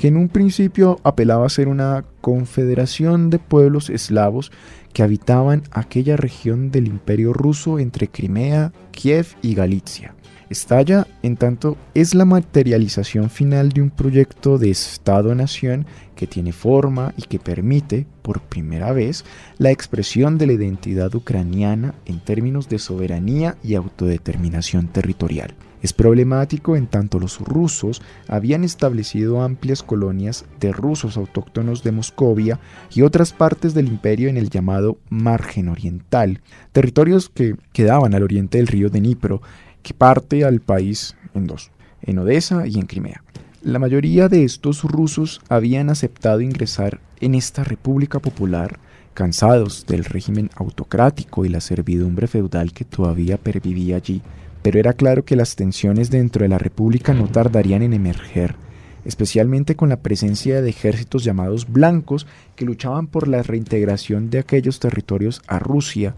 que 0.00 0.08
en 0.08 0.16
un 0.16 0.30
principio 0.30 0.98
apelaba 1.04 1.44
a 1.44 1.50
ser 1.50 1.68
una 1.68 2.06
confederación 2.22 3.28
de 3.28 3.38
pueblos 3.38 3.90
eslavos 3.90 4.50
que 4.94 5.02
habitaban 5.02 5.62
aquella 5.72 6.16
región 6.16 6.70
del 6.70 6.88
imperio 6.88 7.34
ruso 7.34 7.78
entre 7.78 8.08
Crimea, 8.08 8.72
Kiev 8.92 9.26
y 9.42 9.54
Galicia. 9.54 10.14
Estalla, 10.48 11.06
en 11.22 11.36
tanto, 11.36 11.76
es 11.92 12.14
la 12.14 12.24
materialización 12.24 13.28
final 13.28 13.72
de 13.72 13.82
un 13.82 13.90
proyecto 13.90 14.56
de 14.56 14.70
Estado-nación 14.70 15.84
que 16.16 16.26
tiene 16.26 16.52
forma 16.52 17.12
y 17.18 17.24
que 17.24 17.38
permite, 17.38 18.06
por 18.22 18.40
primera 18.40 18.94
vez, 18.94 19.26
la 19.58 19.70
expresión 19.70 20.38
de 20.38 20.46
la 20.46 20.54
identidad 20.54 21.14
ucraniana 21.14 21.94
en 22.06 22.20
términos 22.20 22.70
de 22.70 22.78
soberanía 22.78 23.58
y 23.62 23.74
autodeterminación 23.74 24.88
territorial. 24.88 25.54
Es 25.82 25.94
problemático 25.94 26.76
en 26.76 26.86
tanto 26.86 27.18
los 27.18 27.38
rusos 27.40 28.02
habían 28.28 28.64
establecido 28.64 29.42
amplias 29.42 29.82
colonias 29.82 30.44
de 30.60 30.72
rusos 30.72 31.16
autóctonos 31.16 31.82
de 31.82 31.92
Moscovia 31.92 32.60
y 32.92 33.02
otras 33.02 33.32
partes 33.32 33.72
del 33.72 33.88
imperio 33.88 34.28
en 34.28 34.36
el 34.36 34.50
llamado 34.50 34.98
margen 35.08 35.68
oriental, 35.68 36.40
territorios 36.72 37.30
que 37.30 37.56
quedaban 37.72 38.14
al 38.14 38.22
oriente 38.22 38.58
del 38.58 38.66
río 38.66 38.90
Dnipro, 38.90 39.40
que 39.82 39.94
parte 39.94 40.44
al 40.44 40.60
país 40.60 41.16
en 41.34 41.46
dos, 41.46 41.70
en 42.02 42.18
Odessa 42.18 42.66
y 42.66 42.78
en 42.78 42.86
Crimea. 42.86 43.22
La 43.62 43.78
mayoría 43.78 44.28
de 44.28 44.44
estos 44.44 44.82
rusos 44.84 45.40
habían 45.48 45.88
aceptado 45.90 46.40
ingresar 46.40 47.00
en 47.20 47.34
esta 47.34 47.64
República 47.64 48.18
Popular, 48.18 48.78
cansados 49.14 49.86
del 49.86 50.04
régimen 50.04 50.50
autocrático 50.54 51.44
y 51.44 51.48
la 51.48 51.60
servidumbre 51.60 52.26
feudal 52.26 52.72
que 52.72 52.84
todavía 52.84 53.36
pervivía 53.36 53.96
allí, 53.96 54.22
pero 54.62 54.78
era 54.78 54.92
claro 54.92 55.24
que 55.24 55.36
las 55.36 55.56
tensiones 55.56 56.10
dentro 56.10 56.42
de 56.42 56.48
la 56.48 56.58
República 56.58 57.14
no 57.14 57.28
tardarían 57.28 57.82
en 57.82 57.92
emerger, 57.92 58.56
especialmente 59.04 59.76
con 59.76 59.88
la 59.88 60.00
presencia 60.00 60.60
de 60.60 60.70
ejércitos 60.70 61.24
llamados 61.24 61.70
blancos 61.70 62.26
que 62.56 62.64
luchaban 62.64 63.06
por 63.06 63.28
la 63.28 63.42
reintegración 63.42 64.30
de 64.30 64.38
aquellos 64.38 64.80
territorios 64.80 65.42
a 65.46 65.58
Rusia, 65.58 66.14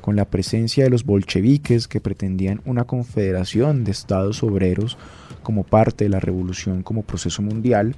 con 0.00 0.16
la 0.16 0.26
presencia 0.26 0.84
de 0.84 0.90
los 0.90 1.04
bolcheviques 1.04 1.88
que 1.88 2.00
pretendían 2.00 2.60
una 2.66 2.84
confederación 2.84 3.84
de 3.84 3.92
estados 3.92 4.42
obreros 4.42 4.98
como 5.42 5.64
parte 5.64 6.04
de 6.04 6.10
la 6.10 6.20
revolución 6.20 6.82
como 6.82 7.04
proceso 7.04 7.40
mundial, 7.40 7.96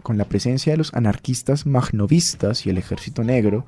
con 0.00 0.18
la 0.18 0.24
presencia 0.24 0.72
de 0.72 0.76
los 0.78 0.94
anarquistas 0.94 1.66
magnovistas 1.66 2.66
y 2.66 2.70
el 2.70 2.78
ejército 2.78 3.24
negro, 3.24 3.66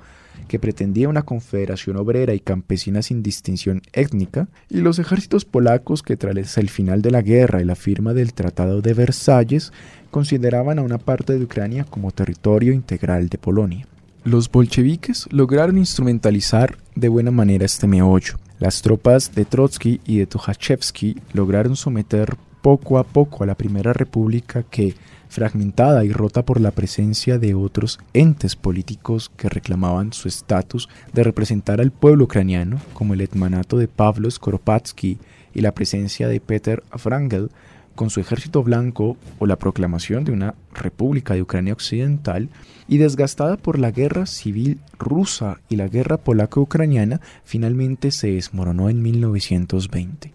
que 0.48 0.58
pretendía 0.58 1.08
una 1.08 1.22
confederación 1.22 1.96
obrera 1.96 2.34
y 2.34 2.40
campesina 2.40 3.02
sin 3.02 3.22
distinción 3.22 3.82
étnica, 3.92 4.48
y 4.68 4.78
los 4.78 4.98
ejércitos 4.98 5.44
polacos 5.44 6.02
que 6.02 6.16
tras 6.16 6.58
el 6.58 6.70
final 6.70 7.02
de 7.02 7.10
la 7.10 7.22
guerra 7.22 7.60
y 7.60 7.64
la 7.64 7.76
firma 7.76 8.14
del 8.14 8.34
Tratado 8.34 8.80
de 8.80 8.94
Versalles 8.94 9.72
consideraban 10.10 10.78
a 10.78 10.82
una 10.82 10.98
parte 10.98 11.38
de 11.38 11.44
Ucrania 11.44 11.84
como 11.84 12.10
territorio 12.10 12.72
integral 12.72 13.28
de 13.28 13.38
Polonia. 13.38 13.86
Los 14.24 14.50
bolcheviques 14.50 15.28
lograron 15.30 15.78
instrumentalizar 15.78 16.76
de 16.94 17.08
buena 17.08 17.30
manera 17.30 17.64
este 17.64 17.86
meollo. 17.86 18.34
Las 18.58 18.82
tropas 18.82 19.34
de 19.34 19.46
Trotsky 19.46 20.00
y 20.04 20.18
de 20.18 20.26
Tukhachevsky 20.26 21.16
lograron 21.32 21.76
someter 21.76 22.36
poco 22.60 22.98
a 22.98 23.04
poco 23.04 23.42
a 23.42 23.46
la 23.46 23.54
Primera 23.54 23.94
República 23.94 24.62
que, 24.62 24.94
fragmentada 25.30 26.04
y 26.04 26.12
rota 26.12 26.44
por 26.44 26.60
la 26.60 26.72
presencia 26.72 27.38
de 27.38 27.54
otros 27.54 27.98
entes 28.12 28.56
políticos 28.56 29.30
que 29.36 29.48
reclamaban 29.48 30.12
su 30.12 30.28
estatus 30.28 30.90
de 31.14 31.24
representar 31.24 31.80
al 31.80 31.92
pueblo 31.92 32.24
ucraniano, 32.24 32.78
como 32.92 33.14
el 33.14 33.22
etmanato 33.22 33.78
de 33.78 33.88
Pavlo 33.88 34.30
Skoropadsky 34.30 35.16
y 35.54 35.60
la 35.62 35.72
presencia 35.72 36.28
de 36.28 36.40
Peter 36.40 36.82
Frangel 36.96 37.50
con 37.94 38.10
su 38.10 38.20
ejército 38.20 38.62
blanco 38.62 39.16
o 39.38 39.46
la 39.46 39.56
proclamación 39.56 40.24
de 40.24 40.32
una 40.32 40.54
República 40.74 41.34
de 41.34 41.42
Ucrania 41.42 41.74
Occidental, 41.74 42.48
y 42.88 42.98
desgastada 42.98 43.56
por 43.56 43.78
la 43.78 43.92
guerra 43.92 44.26
civil 44.26 44.80
rusa 44.98 45.60
y 45.68 45.76
la 45.76 45.86
guerra 45.86 46.16
polaco-ucraniana, 46.16 47.20
finalmente 47.44 48.10
se 48.10 48.32
desmoronó 48.32 48.90
en 48.90 49.00
1920. 49.00 50.32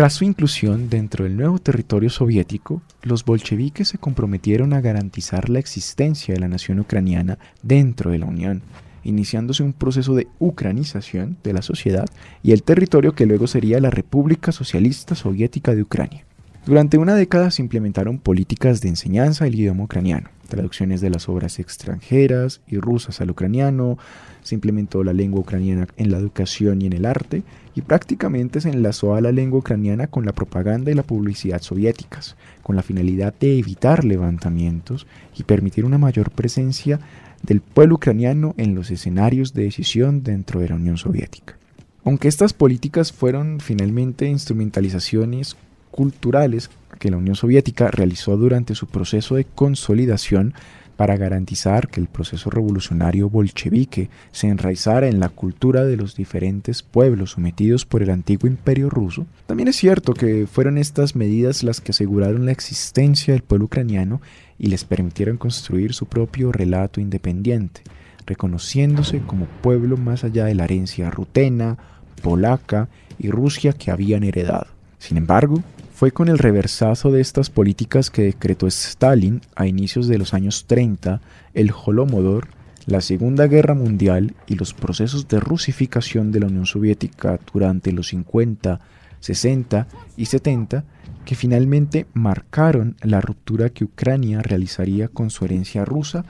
Tras 0.00 0.14
su 0.14 0.24
inclusión 0.24 0.88
dentro 0.88 1.24
del 1.24 1.36
nuevo 1.36 1.58
territorio 1.58 2.08
soviético, 2.08 2.80
los 3.02 3.26
bolcheviques 3.26 3.86
se 3.88 3.98
comprometieron 3.98 4.72
a 4.72 4.80
garantizar 4.80 5.50
la 5.50 5.58
existencia 5.58 6.32
de 6.32 6.40
la 6.40 6.48
nación 6.48 6.80
ucraniana 6.80 7.38
dentro 7.62 8.10
de 8.10 8.18
la 8.18 8.24
Unión, 8.24 8.62
iniciándose 9.04 9.62
un 9.62 9.74
proceso 9.74 10.14
de 10.14 10.26
ucranización 10.38 11.36
de 11.44 11.52
la 11.52 11.60
sociedad 11.60 12.06
y 12.42 12.52
el 12.52 12.62
territorio 12.62 13.14
que 13.14 13.26
luego 13.26 13.46
sería 13.46 13.78
la 13.78 13.90
República 13.90 14.52
Socialista 14.52 15.14
Soviética 15.14 15.74
de 15.74 15.82
Ucrania. 15.82 16.24
Durante 16.66 16.98
una 16.98 17.14
década 17.14 17.50
se 17.50 17.62
implementaron 17.62 18.18
políticas 18.18 18.82
de 18.82 18.90
enseñanza 18.90 19.44
del 19.44 19.54
idioma 19.54 19.84
ucraniano, 19.84 20.28
traducciones 20.46 21.00
de 21.00 21.08
las 21.08 21.26
obras 21.26 21.58
extranjeras 21.58 22.60
y 22.66 22.76
rusas 22.76 23.22
al 23.22 23.30
ucraniano, 23.30 23.96
se 24.42 24.56
implementó 24.56 25.02
la 25.02 25.14
lengua 25.14 25.40
ucraniana 25.40 25.88
en 25.96 26.10
la 26.10 26.18
educación 26.18 26.82
y 26.82 26.86
en 26.86 26.92
el 26.92 27.06
arte, 27.06 27.44
y 27.74 27.80
prácticamente 27.80 28.60
se 28.60 28.68
enlazó 28.68 29.14
a 29.14 29.22
la 29.22 29.32
lengua 29.32 29.60
ucraniana 29.60 30.08
con 30.08 30.26
la 30.26 30.34
propaganda 30.34 30.90
y 30.90 30.94
la 30.94 31.02
publicidad 31.02 31.62
soviéticas, 31.62 32.36
con 32.62 32.76
la 32.76 32.82
finalidad 32.82 33.32
de 33.40 33.58
evitar 33.58 34.04
levantamientos 34.04 35.06
y 35.38 35.44
permitir 35.44 35.86
una 35.86 35.96
mayor 35.96 36.30
presencia 36.30 37.00
del 37.42 37.62
pueblo 37.62 37.94
ucraniano 37.94 38.54
en 38.58 38.74
los 38.74 38.90
escenarios 38.90 39.54
de 39.54 39.62
decisión 39.62 40.22
dentro 40.22 40.60
de 40.60 40.68
la 40.68 40.74
Unión 40.74 40.98
Soviética. 40.98 41.56
Aunque 42.04 42.28
estas 42.28 42.52
políticas 42.52 43.12
fueron 43.12 43.60
finalmente 43.60 44.26
instrumentalizaciones 44.26 45.56
culturales 45.90 46.70
que 46.98 47.10
la 47.10 47.16
Unión 47.16 47.36
Soviética 47.36 47.90
realizó 47.90 48.36
durante 48.36 48.74
su 48.74 48.86
proceso 48.86 49.36
de 49.36 49.44
consolidación, 49.44 50.54
para 51.00 51.16
garantizar 51.16 51.88
que 51.88 51.98
el 51.98 52.08
proceso 52.08 52.50
revolucionario 52.50 53.30
bolchevique 53.30 54.10
se 54.32 54.48
enraizara 54.48 55.08
en 55.08 55.18
la 55.18 55.30
cultura 55.30 55.86
de 55.86 55.96
los 55.96 56.14
diferentes 56.14 56.82
pueblos 56.82 57.30
sometidos 57.30 57.86
por 57.86 58.02
el 58.02 58.10
antiguo 58.10 58.50
imperio 58.50 58.90
ruso, 58.90 59.24
también 59.46 59.68
es 59.68 59.76
cierto 59.76 60.12
que 60.12 60.46
fueron 60.46 60.76
estas 60.76 61.16
medidas 61.16 61.62
las 61.62 61.80
que 61.80 61.92
aseguraron 61.92 62.44
la 62.44 62.52
existencia 62.52 63.32
del 63.32 63.42
pueblo 63.42 63.64
ucraniano 63.64 64.20
y 64.58 64.66
les 64.66 64.84
permitieron 64.84 65.38
construir 65.38 65.94
su 65.94 66.04
propio 66.04 66.52
relato 66.52 67.00
independiente, 67.00 67.80
reconociéndose 68.26 69.20
como 69.20 69.46
pueblo 69.46 69.96
más 69.96 70.22
allá 70.22 70.44
de 70.44 70.54
la 70.54 70.64
herencia 70.64 71.10
rutena, 71.10 71.78
polaca 72.22 72.90
y 73.18 73.30
Rusia 73.30 73.72
que 73.72 73.90
habían 73.90 74.22
heredado. 74.22 74.66
Sin 74.98 75.16
embargo, 75.16 75.62
fue 76.00 76.12
con 76.12 76.28
el 76.28 76.38
reversazo 76.38 77.12
de 77.12 77.20
estas 77.20 77.50
políticas 77.50 78.08
que 78.08 78.22
decretó 78.22 78.66
Stalin 78.66 79.42
a 79.54 79.66
inicios 79.66 80.08
de 80.08 80.16
los 80.16 80.32
años 80.32 80.64
30 80.66 81.20
el 81.52 81.70
Holomodor, 81.84 82.48
la 82.86 83.02
Segunda 83.02 83.46
Guerra 83.48 83.74
Mundial 83.74 84.34
y 84.46 84.54
los 84.54 84.72
procesos 84.72 85.28
de 85.28 85.40
rusificación 85.40 86.32
de 86.32 86.40
la 86.40 86.46
Unión 86.46 86.64
Soviética 86.64 87.38
durante 87.52 87.92
los 87.92 88.08
50, 88.08 88.80
60 89.20 89.88
y 90.16 90.24
70 90.24 90.84
que 91.26 91.34
finalmente 91.34 92.06
marcaron 92.14 92.96
la 93.02 93.20
ruptura 93.20 93.68
que 93.68 93.84
Ucrania 93.84 94.40
realizaría 94.40 95.08
con 95.08 95.28
su 95.28 95.44
herencia 95.44 95.84
rusa 95.84 96.24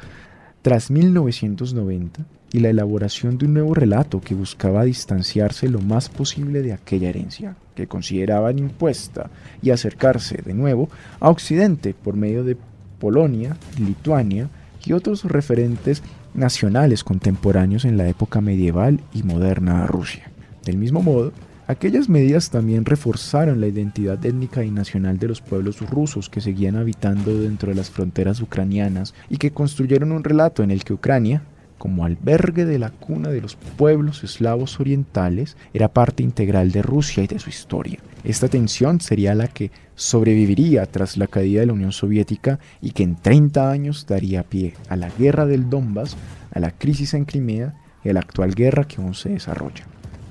tras 0.63 0.91
1990 0.91 2.27
y 2.53 2.61
la 2.61 2.71
elaboración 2.71 3.39
de 3.39 3.47
un 3.47 3.55
nuevo 3.55 3.75
relato 3.75 4.21
que 4.21 4.35
buscaba 4.35 4.85
distanciarse 4.85 5.69
lo 5.69 5.81
más 5.81 6.09
posible 6.09 6.63
de 6.63 6.73
aquella 6.73 7.09
herencia 7.09 7.57
que 7.75 7.87
consideraban 7.87 8.59
impuesta 8.59 9.31
y 9.63 9.71
acercarse 9.71 10.43
de 10.43 10.55
nuevo 10.55 10.89
a 11.21 11.31
Occidente 11.31 11.95
por 11.95 12.17
medio 12.17 12.45
de 12.45 12.57
Polonia, 12.99 13.57
Lituania 13.79 14.49
y 14.85 14.93
otros 14.93 15.25
referentes 15.25 16.03
nacionales 16.35 17.05
contemporáneos 17.05 17.85
en 17.85 17.97
la 17.97 18.09
época 18.09 18.41
medieval 18.41 19.01
y 19.13 19.23
moderna 19.23 19.83
de 19.83 19.87
Rusia. 19.87 20.31
Del 20.65 20.77
mismo 20.77 21.03
modo, 21.03 21.33
aquellas 21.67 22.09
medidas 22.09 22.51
también 22.51 22.85
reforzaron 22.85 23.61
la 23.61 23.69
identidad 23.69 24.25
étnica 24.25 24.65
y 24.65 24.71
nacional 24.71 25.19
de 25.19 25.29
los 25.29 25.41
pueblos 25.41 25.81
rusos 25.89 26.29
que 26.29 26.41
seguían 26.41 26.77
habitando 26.77 27.39
dentro 27.41 27.71
de 27.71 27.77
las 27.77 27.91
fronteras 27.91 28.41
ucranianas 28.41 29.15
y 29.29 29.39
que 29.39 29.53
construyeron 29.53 30.13
un 30.13 30.25
relato 30.25 30.63
en 30.63 30.71
el 30.71 30.85
que 30.85 30.93
Ucrania, 30.93 31.43
como 31.81 32.05
albergue 32.05 32.67
de 32.67 32.79
la 32.79 32.91
cuna 32.91 33.31
de 33.31 33.41
los 33.41 33.57
pueblos 33.57 34.23
eslavos 34.23 34.79
orientales, 34.81 35.57
era 35.73 35.89
parte 35.89 36.23
integral 36.23 36.73
de 36.73 36.83
Rusia 36.83 37.25
y 37.25 37.27
de 37.27 37.39
su 37.39 37.49
historia. 37.49 38.01
Esta 38.23 38.49
tensión 38.49 39.01
sería 39.01 39.35
la 39.35 39.49
que 39.49 39.71
sobreviviría 39.95 40.85
tras 40.85 41.17
la 41.17 41.27
caída 41.27 41.61
de 41.61 41.69
la 41.69 41.73
Unión 41.73 41.93
Soviética 41.93 42.59
y 42.83 42.91
que 42.91 43.03
en 43.03 43.17
30 43.17 43.71
años 43.71 44.05
daría 44.07 44.43
pie 44.43 44.75
a 44.91 44.97
la 44.97 45.09
guerra 45.09 45.47
del 45.47 45.71
Donbass, 45.71 46.19
a 46.53 46.61
la 46.61 46.71
crisis 46.71 47.15
en 47.15 47.25
Crimea 47.25 47.73
y 48.05 48.11
a 48.11 48.13
la 48.13 48.21
actual 48.21 48.55
guerra 48.55 48.85
que 48.85 49.01
aún 49.01 49.15
se 49.15 49.31
desarrolla. 49.31 49.87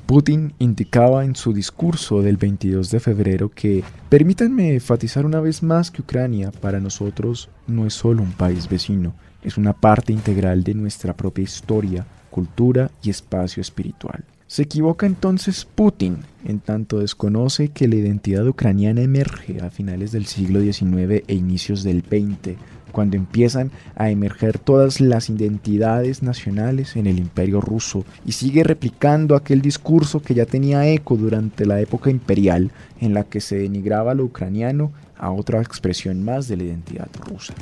Putin 0.05 0.53
indicaba 0.59 1.25
en 1.25 1.35
su 1.35 1.51
discurso 1.51 2.21
del 2.21 2.37
22 2.37 2.91
de 2.91 2.99
febrero 2.99 3.49
que, 3.49 3.83
permítanme 4.09 4.75
enfatizar 4.75 5.25
una 5.25 5.39
vez 5.39 5.63
más 5.63 5.89
que 5.89 6.03
Ucrania 6.03 6.51
para 6.51 6.79
nosotros 6.79 7.49
no 7.65 7.87
es 7.87 7.95
solo 7.95 8.21
un 8.21 8.33
país 8.33 8.69
vecino, 8.69 9.15
es 9.43 9.57
una 9.57 9.73
parte 9.73 10.13
integral 10.13 10.63
de 10.63 10.73
nuestra 10.73 11.15
propia 11.15 11.43
historia, 11.43 12.05
cultura 12.29 12.91
y 13.01 13.09
espacio 13.09 13.61
espiritual. 13.61 14.23
Se 14.47 14.63
equivoca 14.63 15.05
entonces 15.05 15.63
Putin, 15.63 16.17
en 16.43 16.59
tanto 16.59 16.99
desconoce 16.99 17.69
que 17.69 17.87
la 17.87 17.97
identidad 17.97 18.47
ucraniana 18.47 19.01
emerge 19.01 19.61
a 19.61 19.69
finales 19.69 20.11
del 20.11 20.25
siglo 20.25 20.59
XIX 20.59 21.23
e 21.27 21.35
inicios 21.35 21.83
del 21.83 22.01
XX, 22.01 22.57
cuando 22.91 23.15
empiezan 23.15 23.69
a 23.95 24.09
emerger 24.09 24.57
todas 24.57 24.99
las 24.99 25.29
identidades 25.29 26.23
nacionales 26.23 26.95
en 26.95 27.05
el 27.05 27.19
imperio 27.19 27.61
ruso 27.61 28.03
y 28.25 28.31
sigue 28.31 28.63
replicando 28.63 29.35
aquel 29.35 29.61
discurso 29.61 30.21
que 30.21 30.33
ya 30.33 30.47
tenía 30.47 30.87
eco 30.87 31.15
durante 31.15 31.67
la 31.67 31.79
época 31.79 32.09
imperial 32.09 32.71
en 32.99 33.13
la 33.13 33.25
que 33.25 33.41
se 33.41 33.57
denigraba 33.57 34.15
lo 34.15 34.25
ucraniano 34.25 34.91
a 35.17 35.31
otra 35.31 35.61
expresión 35.61 36.23
más 36.23 36.47
de 36.47 36.57
la 36.57 36.63
identidad 36.63 37.09
rusa. 37.27 37.53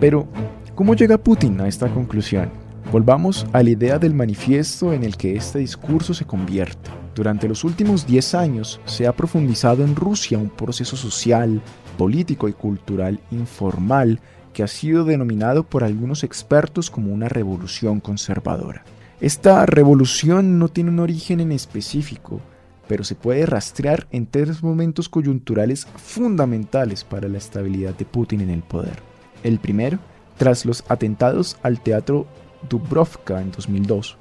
Pero, 0.00 0.28
¿cómo 0.74 0.94
llega 0.94 1.18
Putin 1.18 1.60
a 1.60 1.66
esta 1.66 1.88
conclusión? 1.88 2.50
Volvamos 2.92 3.46
a 3.52 3.62
la 3.62 3.70
idea 3.70 3.98
del 3.98 4.14
manifiesto 4.14 4.92
en 4.92 5.02
el 5.02 5.16
que 5.16 5.34
este 5.34 5.58
discurso 5.58 6.14
se 6.14 6.24
convierte. 6.24 6.90
Durante 7.16 7.48
los 7.48 7.64
últimos 7.64 8.06
10 8.06 8.34
años 8.36 8.80
se 8.84 9.08
ha 9.08 9.12
profundizado 9.12 9.82
en 9.82 9.96
Rusia 9.96 10.38
un 10.38 10.50
proceso 10.50 10.96
social, 10.96 11.60
político 11.96 12.48
y 12.48 12.52
cultural 12.52 13.18
informal 13.32 14.20
que 14.52 14.62
ha 14.62 14.68
sido 14.68 15.04
denominado 15.04 15.64
por 15.64 15.82
algunos 15.82 16.22
expertos 16.22 16.90
como 16.90 17.12
una 17.12 17.28
revolución 17.28 17.98
conservadora. 17.98 18.84
Esta 19.20 19.66
revolución 19.66 20.60
no 20.60 20.68
tiene 20.68 20.90
un 20.90 21.00
origen 21.00 21.40
en 21.40 21.50
específico, 21.50 22.40
pero 22.86 23.02
se 23.02 23.16
puede 23.16 23.46
rastrear 23.46 24.06
en 24.12 24.26
tres 24.26 24.62
momentos 24.62 25.08
coyunturales 25.08 25.88
fundamentales 25.96 27.02
para 27.02 27.28
la 27.28 27.38
estabilidad 27.38 27.96
de 27.96 28.04
Putin 28.04 28.42
en 28.42 28.50
el 28.50 28.62
poder. 28.62 29.07
El 29.42 29.58
primero, 29.58 29.98
tras 30.36 30.64
los 30.64 30.84
atentados 30.88 31.56
al 31.62 31.80
teatro 31.80 32.26
Dubrovka 32.68 33.40
en 33.40 33.50
2002. 33.50 34.16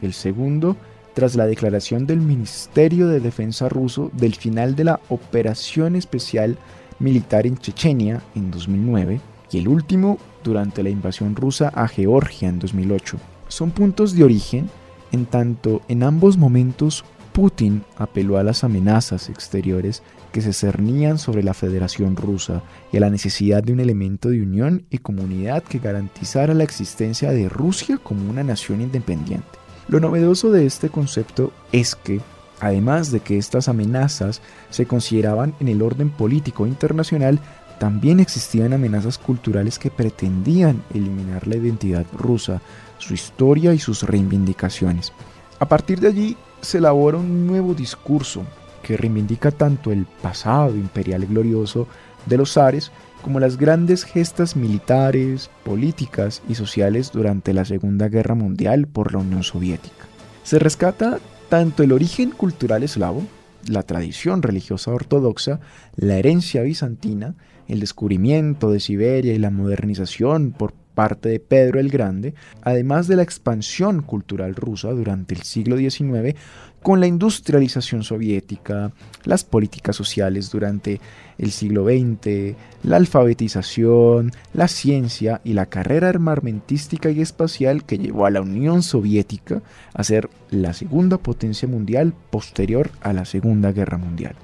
El 0.00 0.12
segundo, 0.12 0.76
tras 1.14 1.34
la 1.36 1.46
declaración 1.46 2.06
del 2.06 2.20
Ministerio 2.20 3.08
de 3.08 3.20
Defensa 3.20 3.68
ruso 3.68 4.10
del 4.14 4.34
final 4.34 4.74
de 4.76 4.84
la 4.84 5.00
operación 5.08 5.96
especial 5.96 6.56
militar 6.98 7.46
en 7.46 7.58
Chechenia 7.58 8.22
en 8.34 8.50
2009. 8.50 9.20
Y 9.50 9.58
el 9.58 9.68
último, 9.68 10.18
durante 10.42 10.82
la 10.82 10.90
invasión 10.90 11.36
rusa 11.36 11.68
a 11.68 11.86
Georgia 11.86 12.48
en 12.48 12.58
2008. 12.58 13.18
Son 13.48 13.70
puntos 13.70 14.14
de 14.14 14.24
origen 14.24 14.70
en 15.12 15.26
tanto 15.26 15.82
en 15.88 16.02
ambos 16.02 16.38
momentos 16.38 17.04
Putin 17.32 17.84
apeló 17.96 18.38
a 18.38 18.42
las 18.42 18.64
amenazas 18.64 19.28
exteriores 19.28 20.02
que 20.32 20.40
se 20.40 20.52
cernían 20.52 21.18
sobre 21.18 21.42
la 21.42 21.54
Federación 21.54 22.16
Rusa 22.16 22.62
y 22.90 22.96
a 22.96 23.00
la 23.00 23.10
necesidad 23.10 23.62
de 23.62 23.72
un 23.72 23.80
elemento 23.80 24.30
de 24.30 24.42
unión 24.42 24.84
y 24.90 24.98
comunidad 24.98 25.62
que 25.62 25.78
garantizara 25.78 26.54
la 26.54 26.64
existencia 26.64 27.30
de 27.30 27.48
Rusia 27.48 27.98
como 28.02 28.28
una 28.28 28.42
nación 28.42 28.80
independiente. 28.80 29.46
Lo 29.88 30.00
novedoso 30.00 30.50
de 30.50 30.66
este 30.66 30.88
concepto 30.88 31.52
es 31.70 31.94
que, 31.94 32.20
además 32.60 33.12
de 33.12 33.20
que 33.20 33.36
estas 33.38 33.68
amenazas 33.68 34.40
se 34.70 34.86
consideraban 34.86 35.54
en 35.60 35.68
el 35.68 35.82
orden 35.82 36.10
político 36.10 36.66
internacional, 36.66 37.38
también 37.78 38.20
existían 38.20 38.72
amenazas 38.72 39.18
culturales 39.18 39.78
que 39.78 39.90
pretendían 39.90 40.82
eliminar 40.94 41.46
la 41.46 41.56
identidad 41.56 42.06
rusa, 42.16 42.62
su 42.98 43.12
historia 43.12 43.74
y 43.74 43.78
sus 43.78 44.04
reivindicaciones. 44.04 45.12
A 45.58 45.66
partir 45.66 46.00
de 46.00 46.08
allí, 46.08 46.36
se 46.60 46.78
elabora 46.78 47.18
un 47.18 47.46
nuevo 47.46 47.74
discurso 47.74 48.44
que 48.82 48.96
reivindica 48.96 49.50
tanto 49.50 49.92
el 49.92 50.06
pasado 50.20 50.76
imperial 50.76 51.26
glorioso 51.26 51.86
de 52.26 52.36
los 52.36 52.52
zares 52.52 52.92
como 53.22 53.40
las 53.40 53.56
grandes 53.56 54.04
gestas 54.04 54.56
militares, 54.56 55.50
políticas 55.64 56.42
y 56.48 56.56
sociales 56.56 57.12
durante 57.12 57.54
la 57.54 57.64
Segunda 57.64 58.08
Guerra 58.08 58.34
Mundial 58.34 58.88
por 58.88 59.12
la 59.12 59.20
Unión 59.20 59.42
Soviética. 59.44 60.06
Se 60.42 60.58
rescata 60.58 61.20
tanto 61.48 61.82
el 61.82 61.92
origen 61.92 62.30
cultural 62.30 62.82
eslavo, 62.82 63.22
la 63.66 63.84
tradición 63.84 64.42
religiosa 64.42 64.90
ortodoxa, 64.90 65.60
la 65.94 66.16
herencia 66.16 66.62
bizantina, 66.62 67.36
el 67.68 67.80
descubrimiento 67.80 68.72
de 68.72 68.80
Siberia 68.80 69.34
y 69.34 69.38
la 69.38 69.50
modernización 69.50 70.50
por 70.50 70.72
parte 70.94 71.28
de 71.28 71.40
Pedro 71.40 71.80
el 71.80 71.90
Grande, 71.90 72.34
además 72.62 73.08
de 73.08 73.16
la 73.16 73.22
expansión 73.22 74.02
cultural 74.02 74.54
rusa 74.54 74.90
durante 74.90 75.34
el 75.34 75.42
siglo 75.42 75.76
XIX 75.76 76.36
con 76.82 77.00
la 77.00 77.06
industrialización 77.06 78.02
soviética, 78.02 78.92
las 79.24 79.44
políticas 79.44 79.94
sociales 79.94 80.50
durante 80.50 81.00
el 81.38 81.52
siglo 81.52 81.84
XX, 81.84 82.56
la 82.82 82.96
alfabetización, 82.96 84.32
la 84.52 84.68
ciencia 84.68 85.40
y 85.44 85.52
la 85.52 85.66
carrera 85.66 86.08
armamentística 86.08 87.10
y 87.10 87.20
espacial 87.20 87.84
que 87.84 87.98
llevó 87.98 88.26
a 88.26 88.30
la 88.30 88.42
Unión 88.42 88.82
Soviética 88.82 89.62
a 89.94 90.04
ser 90.04 90.28
la 90.50 90.72
segunda 90.72 91.18
potencia 91.18 91.68
mundial 91.68 92.14
posterior 92.30 92.90
a 93.00 93.12
la 93.12 93.24
Segunda 93.24 93.72
Guerra 93.72 93.98
Mundial. 93.98 94.34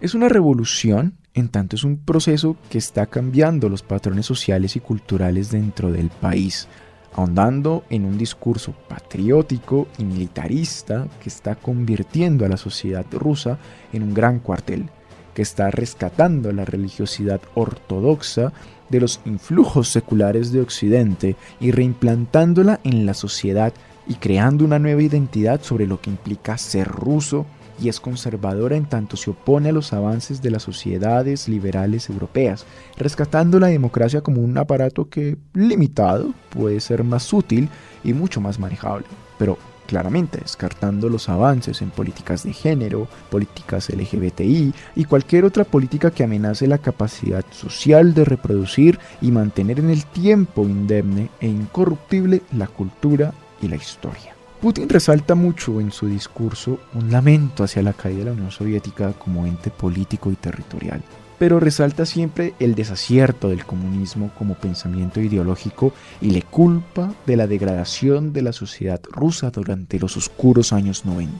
Es 0.00 0.14
una 0.14 0.28
revolución 0.28 1.14
en 1.34 1.48
tanto 1.48 1.76
es 1.76 1.84
un 1.84 1.98
proceso 1.98 2.56
que 2.70 2.78
está 2.78 3.06
cambiando 3.06 3.68
los 3.68 3.82
patrones 3.82 4.26
sociales 4.26 4.76
y 4.76 4.80
culturales 4.80 5.50
dentro 5.50 5.90
del 5.90 6.10
país, 6.10 6.68
ahondando 7.14 7.84
en 7.90 8.04
un 8.04 8.18
discurso 8.18 8.74
patriótico 8.88 9.88
y 9.98 10.04
militarista 10.04 11.08
que 11.22 11.28
está 11.28 11.54
convirtiendo 11.54 12.44
a 12.44 12.48
la 12.48 12.56
sociedad 12.56 13.06
rusa 13.12 13.58
en 13.92 14.02
un 14.02 14.14
gran 14.14 14.40
cuartel, 14.40 14.90
que 15.34 15.42
está 15.42 15.70
rescatando 15.70 16.52
la 16.52 16.64
religiosidad 16.64 17.40
ortodoxa 17.54 18.52
de 18.90 19.00
los 19.00 19.20
influjos 19.24 19.88
seculares 19.88 20.52
de 20.52 20.60
Occidente 20.60 21.36
y 21.60 21.70
reimplantándola 21.70 22.80
en 22.84 23.06
la 23.06 23.14
sociedad 23.14 23.72
y 24.06 24.16
creando 24.16 24.64
una 24.64 24.78
nueva 24.78 25.02
identidad 25.02 25.62
sobre 25.62 25.86
lo 25.86 26.00
que 26.00 26.10
implica 26.10 26.58
ser 26.58 26.88
ruso 26.88 27.46
y 27.82 27.88
es 27.88 27.98
conservadora 27.98 28.76
en 28.76 28.86
tanto 28.86 29.16
se 29.16 29.30
opone 29.30 29.70
a 29.70 29.72
los 29.72 29.92
avances 29.92 30.40
de 30.40 30.50
las 30.50 30.62
sociedades 30.62 31.48
liberales 31.48 32.08
europeas, 32.08 32.64
rescatando 32.96 33.58
la 33.58 33.66
democracia 33.66 34.20
como 34.20 34.40
un 34.40 34.56
aparato 34.56 35.08
que, 35.08 35.36
limitado, 35.52 36.32
puede 36.50 36.80
ser 36.80 37.02
más 37.02 37.32
útil 37.32 37.68
y 38.04 38.12
mucho 38.12 38.40
más 38.40 38.58
manejable, 38.60 39.06
pero 39.36 39.58
claramente 39.86 40.38
descartando 40.38 41.08
los 41.08 41.28
avances 41.28 41.82
en 41.82 41.90
políticas 41.90 42.44
de 42.44 42.52
género, 42.52 43.08
políticas 43.30 43.90
LGBTI 43.90 44.72
y 44.94 45.04
cualquier 45.04 45.44
otra 45.44 45.64
política 45.64 46.10
que 46.10 46.22
amenace 46.22 46.68
la 46.68 46.78
capacidad 46.78 47.44
social 47.50 48.14
de 48.14 48.24
reproducir 48.24 48.98
y 49.20 49.32
mantener 49.32 49.80
en 49.80 49.90
el 49.90 50.06
tiempo 50.06 50.62
indemne 50.62 51.30
e 51.40 51.48
incorruptible 51.48 52.42
la 52.56 52.68
cultura 52.68 53.34
y 53.60 53.68
la 53.68 53.76
historia. 53.76 54.41
Putin 54.62 54.88
resalta 54.88 55.34
mucho 55.34 55.80
en 55.80 55.90
su 55.90 56.06
discurso 56.06 56.78
un 56.94 57.10
lamento 57.10 57.64
hacia 57.64 57.82
la 57.82 57.94
caída 57.94 58.20
de 58.20 58.24
la 58.26 58.32
Unión 58.32 58.52
Soviética 58.52 59.12
como 59.12 59.44
ente 59.44 59.72
político 59.72 60.30
y 60.30 60.36
territorial, 60.36 61.02
pero 61.36 61.58
resalta 61.58 62.06
siempre 62.06 62.54
el 62.60 62.76
desacierto 62.76 63.48
del 63.48 63.64
comunismo 63.64 64.30
como 64.38 64.54
pensamiento 64.54 65.20
ideológico 65.20 65.92
y 66.20 66.30
le 66.30 66.42
culpa 66.42 67.12
de 67.26 67.36
la 67.36 67.48
degradación 67.48 68.32
de 68.32 68.42
la 68.42 68.52
sociedad 68.52 69.00
rusa 69.10 69.50
durante 69.50 69.98
los 69.98 70.16
oscuros 70.16 70.72
años 70.72 71.04
90. 71.04 71.32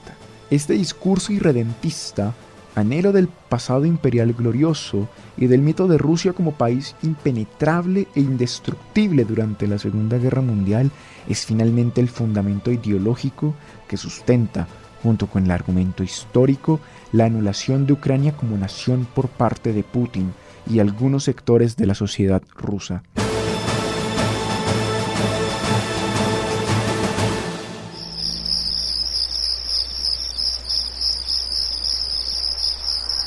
Este 0.49 0.73
discurso 0.73 1.31
irredentista 1.31 2.33
anhelo 2.75 3.11
del 3.11 3.27
pasado 3.27 3.85
imperial 3.85 4.33
glorioso 4.33 5.07
y 5.37 5.47
del 5.47 5.61
mito 5.61 5.87
de 5.87 5.97
Rusia 5.97 6.33
como 6.33 6.53
país 6.53 6.95
impenetrable 7.03 8.07
e 8.15 8.21
indestructible 8.21 9.25
durante 9.25 9.67
la 9.67 9.77
Segunda 9.77 10.17
Guerra 10.17 10.41
Mundial 10.41 10.91
es 11.27 11.45
finalmente 11.45 12.01
el 12.01 12.09
fundamento 12.09 12.71
ideológico 12.71 13.53
que 13.87 13.97
sustenta, 13.97 14.67
junto 15.01 15.27
con 15.27 15.45
el 15.45 15.51
argumento 15.51 16.03
histórico, 16.03 16.79
la 17.11 17.25
anulación 17.25 17.85
de 17.85 17.93
Ucrania 17.93 18.35
como 18.35 18.57
nación 18.57 19.07
por 19.13 19.29
parte 19.29 19.73
de 19.73 19.83
Putin 19.83 20.33
y 20.69 20.79
algunos 20.79 21.25
sectores 21.25 21.75
de 21.75 21.87
la 21.87 21.95
sociedad 21.95 22.41
rusa. 22.55 23.03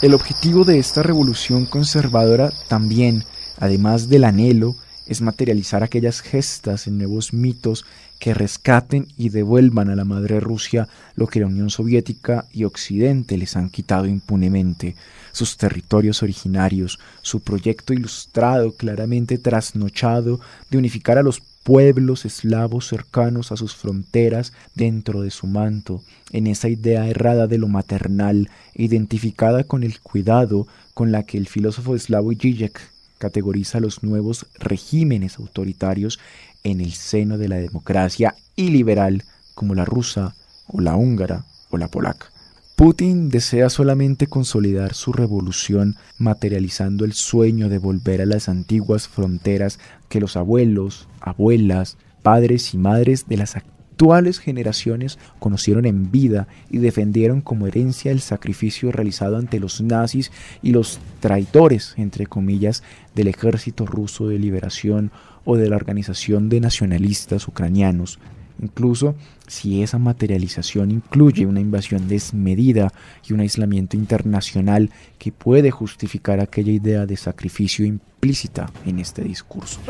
El 0.02 0.12
objetivo 0.12 0.66
de 0.66 0.78
esta 0.78 1.02
revolución 1.02 1.64
conservadora 1.64 2.52
también, 2.68 3.24
además 3.58 4.10
del 4.10 4.24
anhelo, 4.24 4.76
es 5.06 5.22
materializar 5.22 5.82
aquellas 5.82 6.20
gestas 6.20 6.86
en 6.86 6.98
nuevos 6.98 7.32
mitos 7.32 7.86
que 8.18 8.34
rescaten 8.34 9.08
y 9.16 9.30
devuelvan 9.30 9.88
a 9.88 9.96
la 9.96 10.04
madre 10.04 10.38
Rusia 10.38 10.86
lo 11.14 11.26
que 11.26 11.40
la 11.40 11.46
Unión 11.46 11.70
Soviética 11.70 12.44
y 12.52 12.64
Occidente 12.64 13.38
les 13.38 13.56
han 13.56 13.70
quitado 13.70 14.04
impunemente, 14.04 14.96
sus 15.32 15.56
territorios 15.56 16.22
originarios, 16.22 16.98
su 17.22 17.40
proyecto 17.40 17.94
ilustrado, 17.94 18.72
claramente 18.72 19.38
trasnochado, 19.38 20.40
de 20.70 20.76
unificar 20.76 21.16
a 21.16 21.22
los 21.22 21.40
pueblos 21.66 22.24
eslavos 22.24 22.86
cercanos 22.86 23.50
a 23.50 23.56
sus 23.56 23.74
fronteras 23.74 24.52
dentro 24.76 25.22
de 25.22 25.32
su 25.32 25.48
manto, 25.48 26.00
en 26.30 26.46
esa 26.46 26.68
idea 26.68 27.08
errada 27.08 27.48
de 27.48 27.58
lo 27.58 27.66
maternal, 27.66 28.50
identificada 28.76 29.64
con 29.64 29.82
el 29.82 29.98
cuidado 30.00 30.68
con 30.94 31.10
la 31.10 31.24
que 31.24 31.38
el 31.38 31.48
filósofo 31.48 31.96
eslavo 31.96 32.30
Zizek 32.40 32.80
categoriza 33.18 33.80
los 33.80 34.04
nuevos 34.04 34.46
regímenes 34.60 35.40
autoritarios 35.40 36.20
en 36.62 36.80
el 36.80 36.92
seno 36.92 37.36
de 37.36 37.48
la 37.48 37.56
democracia 37.56 38.36
y 38.54 38.68
liberal 38.68 39.24
como 39.56 39.74
la 39.74 39.84
rusa 39.84 40.36
o 40.68 40.80
la 40.80 40.94
húngara 40.94 41.46
o 41.70 41.78
la 41.78 41.88
polaca. 41.88 42.35
Putin 42.76 43.30
desea 43.30 43.70
solamente 43.70 44.26
consolidar 44.26 44.92
su 44.92 45.14
revolución 45.14 45.96
materializando 46.18 47.06
el 47.06 47.14
sueño 47.14 47.70
de 47.70 47.78
volver 47.78 48.20
a 48.20 48.26
las 48.26 48.50
antiguas 48.50 49.08
fronteras 49.08 49.80
que 50.10 50.20
los 50.20 50.36
abuelos, 50.36 51.08
abuelas, 51.22 51.96
padres 52.22 52.74
y 52.74 52.76
madres 52.76 53.28
de 53.28 53.38
las 53.38 53.56
actuales 53.56 54.40
generaciones 54.40 55.18
conocieron 55.38 55.86
en 55.86 56.10
vida 56.10 56.48
y 56.68 56.76
defendieron 56.76 57.40
como 57.40 57.66
herencia 57.66 58.12
el 58.12 58.20
sacrificio 58.20 58.92
realizado 58.92 59.38
ante 59.38 59.58
los 59.58 59.80
nazis 59.80 60.30
y 60.62 60.72
los 60.72 61.00
traidores, 61.20 61.94
entre 61.96 62.26
comillas, 62.26 62.82
del 63.14 63.28
ejército 63.28 63.86
ruso 63.86 64.28
de 64.28 64.38
liberación 64.38 65.12
o 65.46 65.56
de 65.56 65.70
la 65.70 65.76
organización 65.76 66.50
de 66.50 66.60
nacionalistas 66.60 67.48
ucranianos 67.48 68.18
incluso 68.60 69.14
si 69.46 69.82
esa 69.82 69.98
materialización 69.98 70.90
incluye 70.90 71.46
una 71.46 71.60
invasión 71.60 72.08
desmedida 72.08 72.92
y 73.28 73.32
un 73.32 73.40
aislamiento 73.40 73.96
internacional 73.96 74.90
que 75.18 75.32
puede 75.32 75.70
justificar 75.70 76.40
aquella 76.40 76.72
idea 76.72 77.06
de 77.06 77.16
sacrificio 77.16 77.84
implícita 77.84 78.70
en 78.84 78.98
este 78.98 79.22
discurso. 79.22 79.80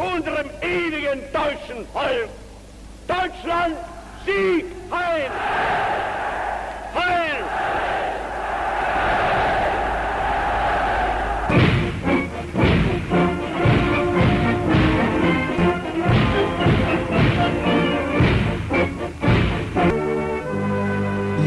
Y 4.28 5.85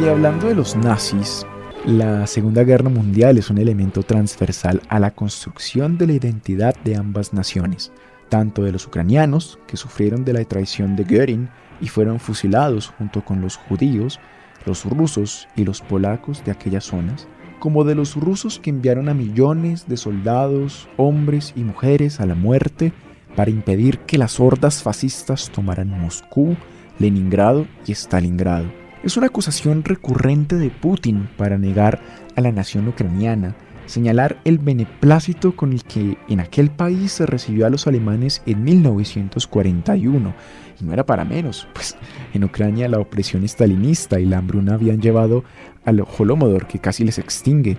hablando 0.09 0.47
de 0.47 0.55
los 0.55 0.75
nazis, 0.75 1.45
la 1.85 2.25
Segunda 2.25 2.63
Guerra 2.63 2.89
Mundial 2.89 3.37
es 3.37 3.51
un 3.51 3.59
elemento 3.59 4.01
transversal 4.01 4.81
a 4.89 4.99
la 4.99 5.11
construcción 5.11 5.99
de 5.99 6.07
la 6.07 6.13
identidad 6.13 6.75
de 6.83 6.95
ambas 6.95 7.31
naciones, 7.31 7.91
tanto 8.27 8.63
de 8.63 8.71
los 8.71 8.87
ucranianos, 8.87 9.59
que 9.67 9.77
sufrieron 9.77 10.25
de 10.25 10.33
la 10.33 10.43
traición 10.45 10.95
de 10.95 11.03
Göring 11.03 11.47
y 11.79 11.89
fueron 11.89 12.19
fusilados 12.19 12.87
junto 12.97 13.23
con 13.23 13.41
los 13.41 13.57
judíos, 13.57 14.19
los 14.65 14.83
rusos 14.83 15.47
y 15.55 15.63
los 15.63 15.81
polacos 15.81 16.43
de 16.43 16.51
aquellas 16.51 16.85
zonas, 16.85 17.27
como 17.59 17.83
de 17.83 17.93
los 17.93 18.15
rusos 18.15 18.59
que 18.59 18.71
enviaron 18.71 19.09
a 19.09 19.13
millones 19.13 19.87
de 19.87 19.97
soldados, 19.97 20.89
hombres 20.97 21.53
y 21.55 21.63
mujeres 21.63 22.19
a 22.19 22.25
la 22.25 22.35
muerte 22.35 22.93
para 23.35 23.51
impedir 23.51 23.99
que 23.99 24.17
las 24.17 24.39
hordas 24.39 24.81
fascistas 24.81 25.51
tomaran 25.51 25.89
Moscú, 25.89 26.57
Leningrado 26.97 27.67
y 27.85 27.91
Stalingrado 27.91 28.88
es 29.03 29.17
una 29.17 29.27
acusación 29.27 29.83
recurrente 29.83 30.55
de 30.57 30.69
Putin 30.69 31.29
para 31.37 31.57
negar 31.57 32.01
a 32.35 32.41
la 32.41 32.51
nación 32.51 32.87
ucraniana, 32.87 33.55
señalar 33.85 34.39
el 34.43 34.59
beneplácito 34.59 35.55
con 35.55 35.73
el 35.73 35.83
que 35.83 36.17
en 36.27 36.39
aquel 36.39 36.69
país 36.69 37.13
se 37.13 37.25
recibió 37.25 37.65
a 37.65 37.69
los 37.69 37.87
alemanes 37.87 38.41
en 38.45 38.63
1941. 38.63 40.33
Y 40.79 40.83
no 40.83 40.93
era 40.93 41.05
para 41.05 41.25
menos, 41.25 41.67
pues 41.73 41.97
en 42.33 42.43
Ucrania 42.43 42.87
la 42.87 42.99
opresión 42.99 43.43
estalinista 43.43 44.19
y 44.19 44.25
la 44.25 44.37
hambruna 44.37 44.75
habían 44.75 45.01
llevado 45.01 45.43
al 45.85 46.05
Holomodor 46.17 46.67
que 46.67 46.79
casi 46.79 47.03
les 47.03 47.19
extingue. 47.19 47.77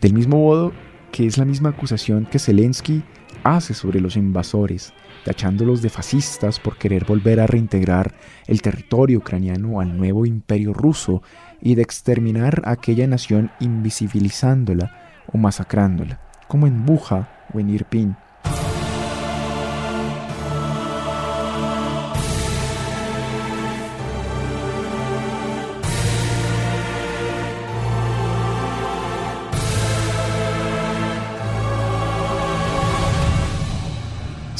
Del 0.00 0.14
mismo 0.14 0.38
modo 0.38 0.72
que 1.12 1.26
es 1.26 1.38
la 1.38 1.44
misma 1.44 1.70
acusación 1.70 2.26
que 2.26 2.38
Zelensky 2.38 3.02
hace 3.44 3.74
sobre 3.74 4.00
los 4.00 4.16
invasores, 4.16 4.92
tachándolos 5.24 5.82
de 5.82 5.90
fascistas 5.90 6.58
por 6.58 6.76
querer 6.76 7.04
volver 7.04 7.40
a 7.40 7.46
reintegrar 7.46 8.14
el 8.46 8.62
territorio 8.62 9.18
ucraniano 9.18 9.80
al 9.80 9.96
nuevo 9.96 10.26
imperio 10.26 10.72
ruso 10.72 11.22
y 11.60 11.74
de 11.74 11.82
exterminar 11.82 12.62
a 12.64 12.72
aquella 12.72 13.06
nación 13.06 13.50
invisibilizándola 13.60 15.22
o 15.32 15.38
masacrándola, 15.38 16.20
como 16.48 16.66
en 16.66 16.84
Buja 16.84 17.28
o 17.54 17.60
en 17.60 17.70
Irpin. 17.70 18.16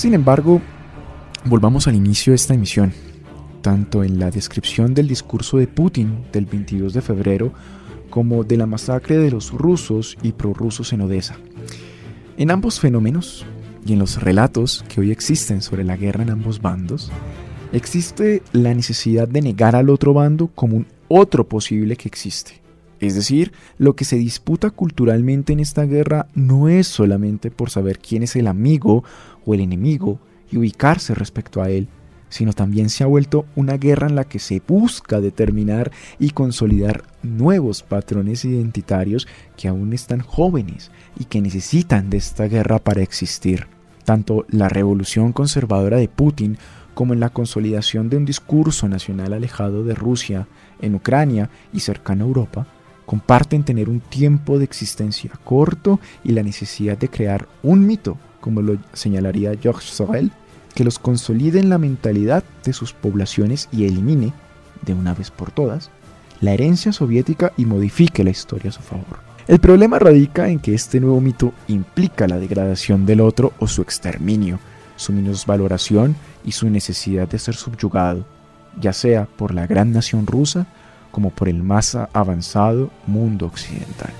Sin 0.02 0.14
embargo, 0.14 0.60
volvamos 1.44 1.86
al 1.86 1.94
inicio 1.94 2.32
de 2.32 2.34
esta 2.34 2.54
emisión. 2.54 2.92
Tanto 3.60 4.02
en 4.02 4.18
la 4.18 4.32
descripción 4.32 4.94
del 4.94 5.06
discurso 5.06 5.58
de 5.58 5.68
Putin 5.68 6.24
del 6.32 6.44
22 6.44 6.92
de 6.92 7.00
febrero 7.00 7.52
como 8.10 8.42
de 8.42 8.56
la 8.56 8.66
masacre 8.66 9.16
de 9.18 9.30
los 9.30 9.52
rusos 9.52 10.18
y 10.20 10.32
prorrusos 10.32 10.92
en 10.92 11.02
Odessa. 11.02 11.36
En 12.36 12.50
ambos 12.50 12.80
fenómenos 12.80 13.46
y 13.86 13.92
en 13.92 14.00
los 14.00 14.20
relatos 14.20 14.84
que 14.88 15.00
hoy 15.00 15.12
existen 15.12 15.62
sobre 15.62 15.84
la 15.84 15.96
guerra 15.96 16.24
en 16.24 16.30
ambos 16.30 16.60
bandos, 16.60 17.12
Existe 17.72 18.42
la 18.52 18.74
necesidad 18.74 19.26
de 19.26 19.40
negar 19.40 19.76
al 19.76 19.88
otro 19.88 20.12
bando 20.12 20.48
como 20.48 20.76
un 20.76 20.86
otro 21.08 21.48
posible 21.48 21.96
que 21.96 22.06
existe. 22.06 22.61
Es 23.02 23.16
decir, 23.16 23.50
lo 23.78 23.96
que 23.96 24.04
se 24.04 24.16
disputa 24.16 24.70
culturalmente 24.70 25.52
en 25.52 25.58
esta 25.58 25.86
guerra 25.86 26.28
no 26.34 26.68
es 26.68 26.86
solamente 26.86 27.50
por 27.50 27.68
saber 27.68 27.98
quién 27.98 28.22
es 28.22 28.36
el 28.36 28.46
amigo 28.46 29.02
o 29.44 29.54
el 29.54 29.60
enemigo 29.60 30.20
y 30.52 30.58
ubicarse 30.58 31.12
respecto 31.12 31.60
a 31.60 31.68
él, 31.68 31.88
sino 32.28 32.52
también 32.52 32.90
se 32.90 33.02
ha 33.02 33.08
vuelto 33.08 33.44
una 33.56 33.76
guerra 33.76 34.06
en 34.06 34.14
la 34.14 34.22
que 34.22 34.38
se 34.38 34.62
busca 34.68 35.20
determinar 35.20 35.90
y 36.20 36.30
consolidar 36.30 37.02
nuevos 37.24 37.82
patrones 37.82 38.44
identitarios 38.44 39.26
que 39.56 39.66
aún 39.66 39.92
están 39.92 40.20
jóvenes 40.20 40.92
y 41.18 41.24
que 41.24 41.40
necesitan 41.40 42.08
de 42.08 42.18
esta 42.18 42.44
guerra 42.44 42.78
para 42.78 43.02
existir. 43.02 43.66
Tanto 44.04 44.46
la 44.48 44.68
revolución 44.68 45.32
conservadora 45.32 45.96
de 45.96 46.06
Putin 46.06 46.56
como 46.94 47.14
en 47.14 47.20
la 47.20 47.30
consolidación 47.30 48.08
de 48.10 48.18
un 48.18 48.26
discurso 48.26 48.88
nacional 48.88 49.32
alejado 49.32 49.82
de 49.82 49.96
Rusia, 49.96 50.46
en 50.80 50.94
Ucrania 50.94 51.50
y 51.72 51.80
cercano 51.80 52.22
a 52.22 52.28
Europa, 52.28 52.66
comparten 53.06 53.64
tener 53.64 53.88
un 53.88 54.00
tiempo 54.00 54.58
de 54.58 54.64
existencia 54.64 55.30
corto 55.44 56.00
y 56.24 56.32
la 56.32 56.42
necesidad 56.42 56.96
de 56.96 57.08
crear 57.08 57.48
un 57.62 57.86
mito, 57.86 58.16
como 58.40 58.62
lo 58.62 58.76
señalaría 58.92 59.56
Georges 59.60 59.90
Sorel, 59.90 60.32
que 60.74 60.84
los 60.84 60.98
consolide 60.98 61.60
en 61.60 61.68
la 61.68 61.78
mentalidad 61.78 62.44
de 62.64 62.72
sus 62.72 62.92
poblaciones 62.92 63.68
y 63.72 63.84
elimine, 63.84 64.32
de 64.82 64.94
una 64.94 65.14
vez 65.14 65.30
por 65.30 65.50
todas, 65.50 65.90
la 66.40 66.52
herencia 66.52 66.92
soviética 66.92 67.52
y 67.56 67.66
modifique 67.66 68.24
la 68.24 68.30
historia 68.30 68.70
a 68.70 68.72
su 68.72 68.82
favor. 68.82 69.20
El 69.46 69.58
problema 69.58 69.98
radica 69.98 70.48
en 70.48 70.60
que 70.60 70.74
este 70.74 71.00
nuevo 71.00 71.20
mito 71.20 71.52
implica 71.68 72.28
la 72.28 72.38
degradación 72.38 73.06
del 73.06 73.20
otro 73.20 73.52
o 73.58 73.66
su 73.66 73.82
exterminio, 73.82 74.58
su 74.96 75.12
minusvaloración 75.12 76.16
y 76.44 76.52
su 76.52 76.70
necesidad 76.70 77.28
de 77.28 77.38
ser 77.38 77.54
subyugado, 77.54 78.24
ya 78.80 78.92
sea 78.92 79.26
por 79.26 79.52
la 79.52 79.66
gran 79.66 79.92
nación 79.92 80.26
rusa 80.26 80.66
como 81.12 81.30
por 81.30 81.48
el 81.48 81.62
más 81.62 81.96
avanzado 82.12 82.90
mundo 83.06 83.46
occidental. 83.46 84.12